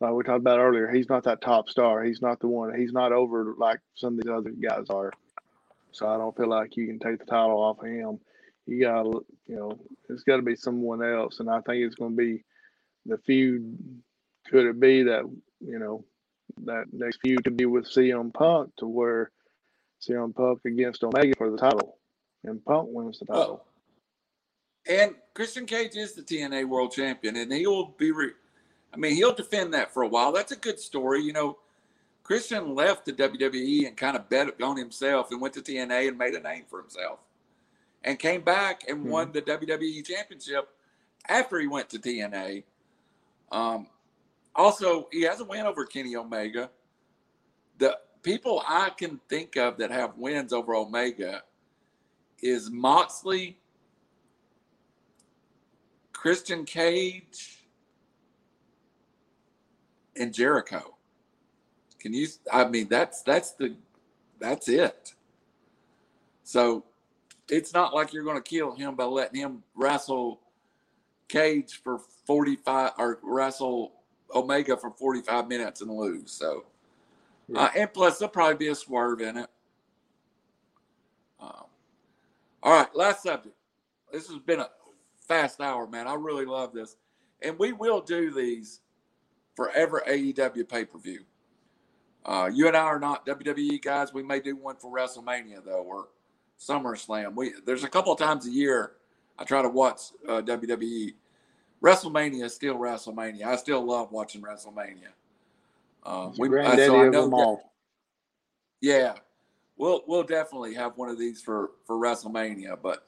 [0.01, 0.91] like we talked about earlier.
[0.91, 2.03] He's not that top star.
[2.03, 2.79] He's not the one.
[2.79, 5.13] He's not over like some of these other guys are.
[5.93, 8.19] So I don't feel like you can take the title off of him
[8.67, 9.05] you got
[9.47, 11.41] you know, it's got to be someone else.
[11.41, 12.45] And I think it's going to be
[13.07, 13.79] the feud.
[14.51, 15.25] Could it be that,
[15.61, 16.05] you know,
[16.65, 19.31] that next feud could be with CM Punk to where
[20.07, 21.99] CM Punk against Omega for the title
[22.45, 23.65] and Punk wins the title?
[23.65, 24.93] Oh.
[24.93, 28.33] and Christian Cage is the TNA World Champion, and he'll be, re-
[28.93, 30.33] I mean, he'll defend that for a while.
[30.33, 31.23] That's a good story.
[31.23, 31.59] You know,
[32.23, 36.19] Christian left the WWE and kind of bet on himself and went to TNA and
[36.19, 37.19] made a name for himself
[38.05, 39.11] and came back and mm-hmm.
[39.11, 40.69] won the WWE Championship
[41.29, 42.63] after he went to TNA.
[43.51, 43.87] Um,
[44.55, 46.71] also, he has a win over Kenny Omega.
[47.79, 51.43] The people I can think of that have wins over Omega
[52.41, 53.59] is Moxley,
[56.13, 57.65] Christian Cage,
[60.17, 60.95] and Jericho.
[61.99, 62.29] Can you?
[62.53, 63.75] I mean, that's that's the
[64.39, 65.15] that's it.
[66.45, 66.85] So
[67.49, 70.41] it's not like you're going to kill him by letting him wrestle
[71.29, 73.93] Cage for 45 or wrestle
[74.35, 76.31] Omega for 45 minutes and lose.
[76.33, 76.65] So,
[77.49, 77.63] yeah.
[77.63, 79.51] uh, and plus, there'll probably be a swerve in it.
[81.41, 81.65] Um,
[82.63, 83.55] all right, last subject.
[84.13, 84.69] This has been a
[85.27, 86.07] fast hour, man.
[86.07, 86.97] I really love this.
[87.43, 88.81] And we will do these
[89.55, 91.25] forever AEW pay per view.
[92.25, 94.15] Uh, you and I are not WWE guys.
[94.15, 96.09] We may do one for WrestleMania though, or
[96.61, 97.35] SummerSlam.
[97.35, 98.93] We there's a couple of times a year
[99.39, 101.15] I try to watch uh, WWE.
[101.83, 103.45] WrestleMania is still WrestleMania.
[103.45, 105.09] I still love watching WrestleMania.
[106.05, 107.73] Um, we, granddaddy so of them all.
[108.81, 109.15] Yeah,
[109.77, 113.07] we'll we'll definitely have one of these for for WrestleMania, but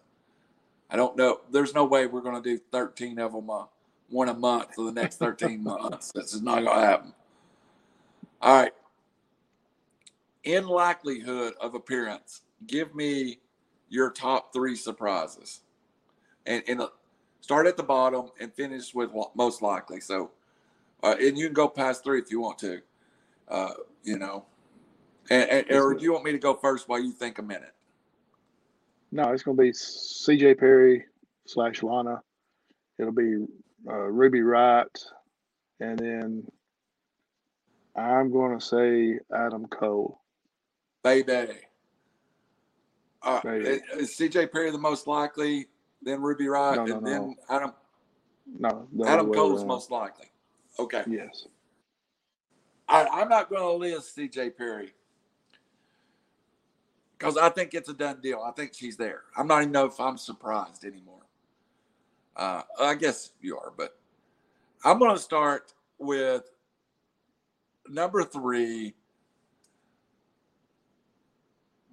[0.90, 1.40] I don't know.
[1.50, 3.64] There's no way we're going to do 13 of them, uh,
[4.08, 6.12] one a month for the next 13 months.
[6.12, 7.14] This is not going to happen.
[8.40, 8.72] All right.
[10.44, 13.38] In likelihood of appearance, give me
[13.88, 15.60] your top three surprises,
[16.44, 16.88] and, and uh,
[17.40, 20.00] start at the bottom and finish with most likely.
[20.00, 20.30] So,
[21.02, 22.80] uh, and you can go past three if you want to.
[23.48, 24.44] Uh, you know,
[25.30, 27.74] and, and, or do you want me to go first while you think a minute?
[29.12, 30.54] No, it's going to be C.J.
[30.54, 31.04] Perry
[31.46, 32.20] slash Lana.
[32.98, 33.46] It'll be
[33.88, 35.04] uh, Ruby Riott,
[35.80, 36.46] and then
[37.94, 40.20] I'm going to say Adam Cole.
[41.04, 41.65] Baby.
[43.26, 43.80] Uh, Baby.
[43.98, 44.46] Is C.J.
[44.46, 45.66] Perry the most likely?
[46.00, 47.10] Then Ruby Riott, no, no, and no.
[47.10, 47.72] then Adam.
[48.58, 50.26] No, Adam Cole's most likely.
[50.78, 51.02] Okay.
[51.08, 51.46] Yes.
[52.88, 54.50] I, I'm not going to list C.J.
[54.50, 54.94] Perry
[57.18, 58.42] because I think it's a done deal.
[58.46, 59.22] I think she's there.
[59.36, 61.22] I'm not even know if I'm surprised anymore.
[62.36, 63.98] Uh, I guess you are, but
[64.84, 66.42] I'm going to start with
[67.88, 68.94] number three,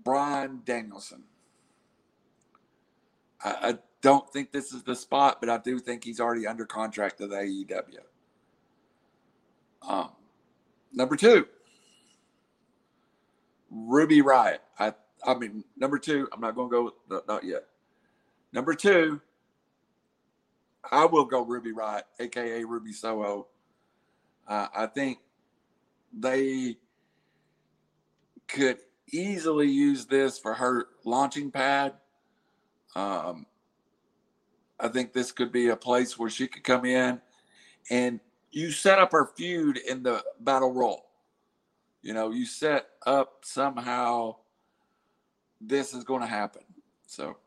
[0.04, 1.24] Bryan Danielson.
[3.44, 6.66] I, I, don't think this is the spot, but I do think he's already under
[6.66, 8.00] contract with AEW.
[9.88, 10.10] Um,
[10.92, 11.48] number two,
[13.72, 14.58] Ruby Riott.
[14.78, 14.94] I
[15.26, 17.64] I mean, number two, I'm not going to go, no, not yet.
[18.52, 19.22] Number two,
[20.92, 23.48] I will go Ruby Riott, aka Ruby Soho.
[24.48, 25.20] Uh, I think
[26.12, 26.78] they
[28.48, 28.80] could
[29.14, 31.94] easily use this for her launching pad.
[32.96, 33.46] Um,
[34.80, 37.22] I think this could be a place where she could come in
[37.90, 38.20] and
[38.52, 41.06] you set up her feud in the battle royal.
[42.02, 44.36] You know, you set up somehow
[45.62, 46.64] this is going to happen.
[47.08, 47.38] So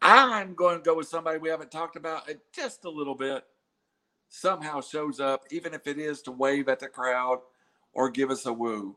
[0.00, 3.44] I'm going to go with somebody we haven't talked about just a little bit.
[4.28, 7.40] Somehow shows up, even if it is to wave at the crowd
[7.92, 8.96] or give us a woo.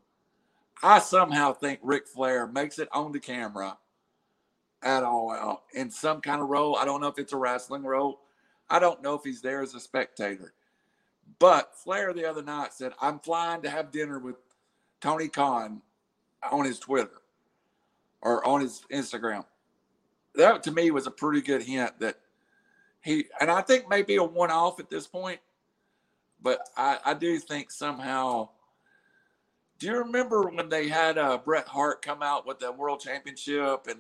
[0.84, 3.78] I somehow think Ric Flair makes it on the camera
[4.84, 6.76] at all out in some kind of role.
[6.76, 8.22] I don't know if it's a wrestling role.
[8.70, 10.54] I don't know if he's there as a spectator.
[11.40, 14.36] But Flair the other night said, I'm flying to have dinner with
[15.02, 15.82] Tony Khan
[16.52, 17.22] on his Twitter
[18.22, 19.46] or on his Instagram.
[20.36, 22.20] That to me was a pretty good hint that
[23.02, 25.40] he, and I think maybe a one off at this point,
[26.42, 28.50] but I, I do think somehow.
[29.80, 33.88] Do you remember when they had uh, Bret Hart come out with the World Championship
[33.88, 34.00] and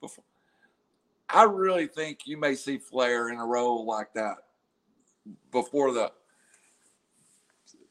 [0.00, 0.24] before?
[1.28, 4.36] I really think you may see Flair in a role like that
[5.52, 6.12] before the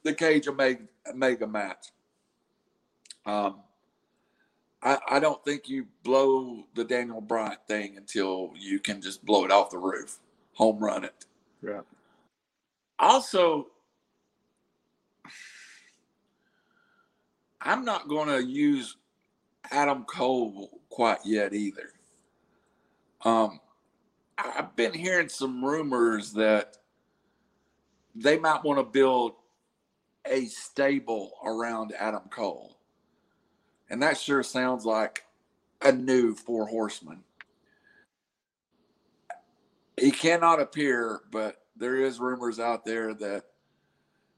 [0.03, 1.88] the Cage Omega, Omega match.
[3.25, 3.61] Um,
[4.82, 9.43] I, I don't think you blow the Daniel Bryan thing until you can just blow
[9.45, 10.19] it off the roof,
[10.53, 11.25] home run it.
[11.61, 11.82] Yeah.
[12.97, 13.67] Also,
[17.62, 18.95] I'm not going to use
[19.72, 21.91] Adam Cole quite yet either.
[23.24, 23.60] Um,
[24.38, 26.78] I've been hearing some rumors that
[28.16, 29.34] they might want to build
[30.26, 32.78] a stable around Adam Cole.
[33.89, 35.26] And that sure sounds like
[35.82, 37.24] a new Four Horsemen.
[39.99, 43.45] He cannot appear, but there is rumors out there that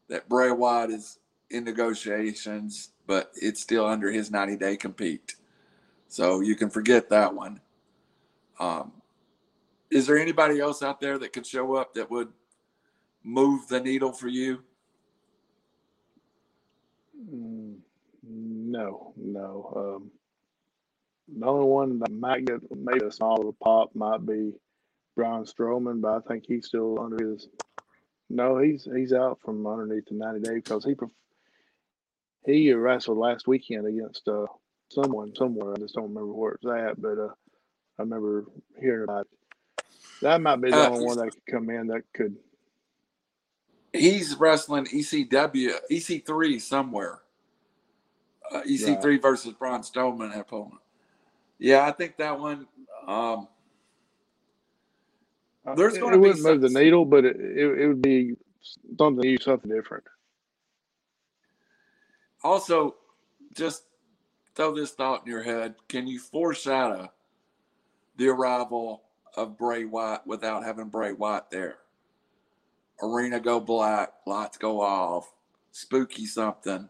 [0.07, 1.19] that Bray Wyatt is
[1.49, 5.35] in negotiations, but it's still under his 90 day compete.
[6.07, 7.61] So you can forget that one.
[8.59, 8.91] Um,
[9.89, 12.29] is there anybody else out there that could show up that would
[13.23, 14.63] move the needle for you?
[17.29, 17.77] Mm,
[18.23, 19.73] no, no.
[19.75, 20.11] Um,
[21.37, 24.53] the only one that might get maybe a small of pop might be
[25.15, 27.47] Braun Strowman, but I think he's still under his.
[28.29, 30.95] No, he's he's out from underneath the ninety day because he
[32.45, 34.45] he wrestled last weekend against uh
[34.89, 35.73] someone somewhere.
[35.73, 37.33] I just don't remember where it's at, but uh,
[37.97, 38.45] I remember
[38.79, 39.85] hearing about it.
[40.21, 42.35] That might be the uh, only one that could come in that could.
[43.93, 47.21] He's wrestling ECW EC3 somewhere
[48.51, 49.21] uh, EC3 right.
[49.21, 50.81] versus Braun Strowman opponent.
[51.59, 52.67] Yeah, I think that one.
[53.07, 53.47] Um,
[55.65, 58.35] uh, there's going to be wouldn't move the needle, but it, it, it would be
[58.97, 60.03] something new, something different.
[62.43, 62.95] Also,
[63.55, 63.83] just
[64.55, 65.75] throw this thought in your head.
[65.87, 67.11] Can you foreshadow
[68.17, 69.03] the arrival
[69.35, 71.77] of Bray Wyatt without having Bray Wyatt there?
[73.01, 75.31] Arena go black, lights go off,
[75.71, 76.89] spooky something.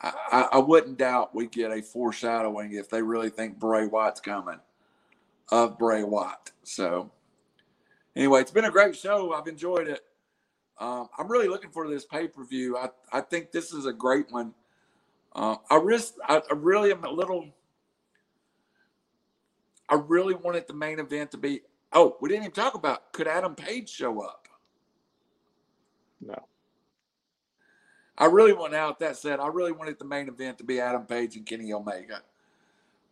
[0.00, 4.20] I, I, I wouldn't doubt we get a foreshadowing if they really think Bray Wyatt's
[4.20, 4.60] coming
[5.50, 6.52] of Bray Wyatt.
[6.62, 7.10] So,
[8.14, 9.32] anyway, it's been a great show.
[9.32, 10.04] I've enjoyed it.
[10.80, 12.76] Um, I'm really looking for this pay per view.
[12.76, 14.54] I, I think this is a great one.
[15.34, 16.14] Uh, I risk.
[16.28, 17.46] I, I really am a little.
[19.88, 21.62] I really wanted the main event to be.
[21.92, 24.46] Oh, we didn't even talk about could Adam Page show up?
[26.20, 26.36] No.
[28.18, 28.98] I really want out.
[29.00, 32.22] That said, I really wanted the main event to be Adam Page and Kenny Omega,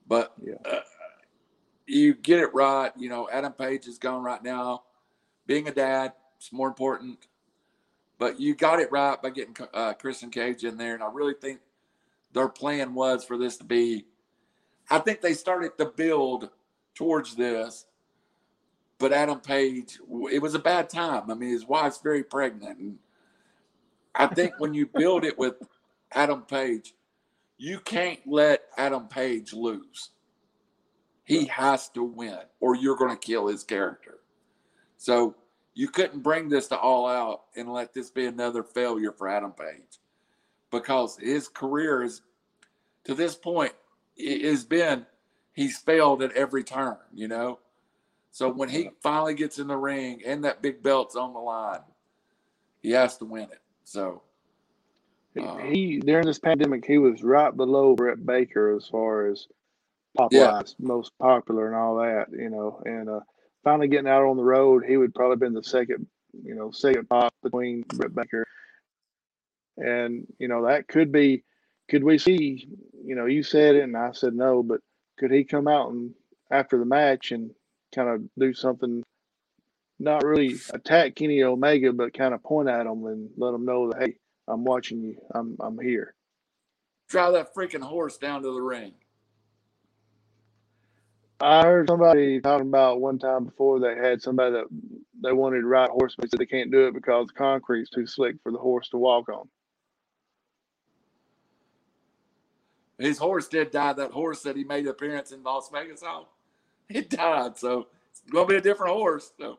[0.06, 0.54] but Yeah.
[0.64, 0.80] uh,
[1.86, 2.92] you get it right.
[2.96, 4.82] You know, Adam Page is gone right now.
[5.46, 7.26] Being a dad, it's more important.
[8.18, 11.34] But you got it right by getting uh, Christian Cage in there, and I really
[11.40, 11.60] think
[12.32, 14.06] their plan was for this to be.
[14.88, 16.50] I think they started to build
[16.94, 17.86] towards this,
[18.98, 19.98] but Adam Page,
[20.32, 21.30] it was a bad time.
[21.30, 22.98] I mean, his wife's very pregnant, and
[24.14, 25.56] I think when you build it with
[26.12, 26.94] Adam Page,
[27.58, 30.10] you can't let Adam Page lose.
[31.24, 34.18] He has to win, or you're going to kill his character.
[34.96, 35.34] So
[35.76, 39.52] you couldn't bring this to all out and let this be another failure for Adam
[39.52, 40.00] Page
[40.72, 42.22] because his career is
[43.04, 43.72] to this point
[44.16, 45.06] it has been
[45.54, 47.60] he's failed at every turn, you know.
[48.32, 51.80] So when he finally gets in the ring and that big belt's on the line,
[52.82, 53.60] he has to win it.
[53.84, 54.22] So
[55.34, 59.48] He- Uh, he during this pandemic he was right below Britt Baker as far as
[60.16, 60.62] pop Yeah.
[60.80, 62.82] most popular and all that, you know.
[62.86, 63.20] And uh,
[63.66, 66.08] finally getting out on the road, he would probably been the second,
[66.44, 68.46] you know, second pop between Britt Baker.
[69.78, 71.44] And you know that could be,
[71.90, 72.68] could we see?
[73.04, 74.80] You know, you said it and I said no, but
[75.18, 76.14] could he come out and
[76.52, 77.52] after the match and
[77.94, 79.04] kind of do something?
[80.00, 83.90] Not really attack Kenny Omega, but kind of point at him and let him know
[83.92, 84.16] that hey,
[84.48, 85.16] I'm watching you.
[85.34, 86.14] I'm I'm here.
[87.08, 88.94] drive that freaking horse down to the ring.
[91.40, 94.66] I heard somebody talking about one time before they had somebody that
[95.22, 98.06] they wanted to ride horse, but said they can't do it because the concrete's too
[98.06, 99.48] slick for the horse to walk on.
[102.98, 103.92] His horse did die.
[103.92, 106.24] That horse that he made appearance in Las Vegas on,
[106.88, 107.58] it died.
[107.58, 109.32] So it's to be a different horse.
[109.38, 109.58] So,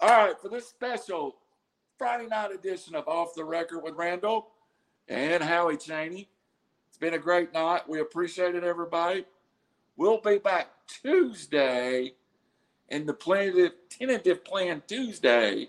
[0.00, 1.36] all right, for this special
[1.96, 4.48] Friday night edition of Off the Record with Randall
[5.08, 6.28] and Howie Cheney,
[6.90, 7.88] it's been a great night.
[7.88, 9.24] We appreciate it, everybody.
[10.02, 12.14] We'll be back Tuesday,
[12.88, 15.68] and the tentative, tentative plan Tuesday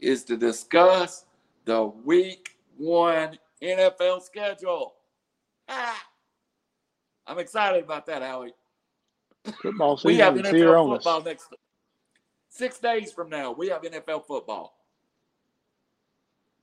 [0.00, 1.26] is to discuss
[1.66, 4.94] the Week One NFL schedule.
[5.68, 6.02] Ah,
[7.26, 8.54] I'm excited about that, Howie.
[9.60, 11.48] Football We season have is here NFL football next
[12.48, 13.52] six days from now.
[13.52, 14.74] We have NFL football.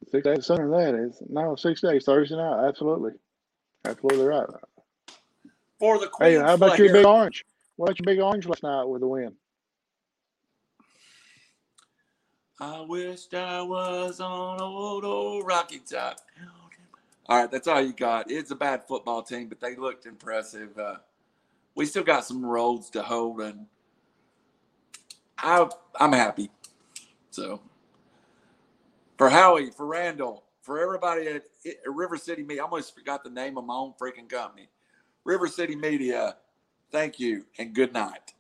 [0.10, 2.68] Six days sooner than that is no six days Thursday night.
[2.68, 3.12] Absolutely,
[3.86, 4.48] absolutely right.
[5.80, 7.46] For the Hey, how about your big orange?
[7.76, 9.34] What about your big orange last night with the win?
[12.60, 16.20] I wished I was on old old Rocky Top.
[17.30, 18.32] All right, that's all you got.
[18.32, 20.78] It's a bad football team, but they looked impressive.
[20.78, 20.96] Uh,
[21.76, 23.68] we still got some roads to hold, and
[25.38, 26.50] I, I'm happy.
[27.30, 27.60] So,
[29.18, 31.44] for Howie, for Randall, for everybody at
[31.86, 34.70] River City Media, I almost forgot the name of my own freaking company.
[35.28, 36.38] River City Media,
[36.90, 38.34] thank you and good night.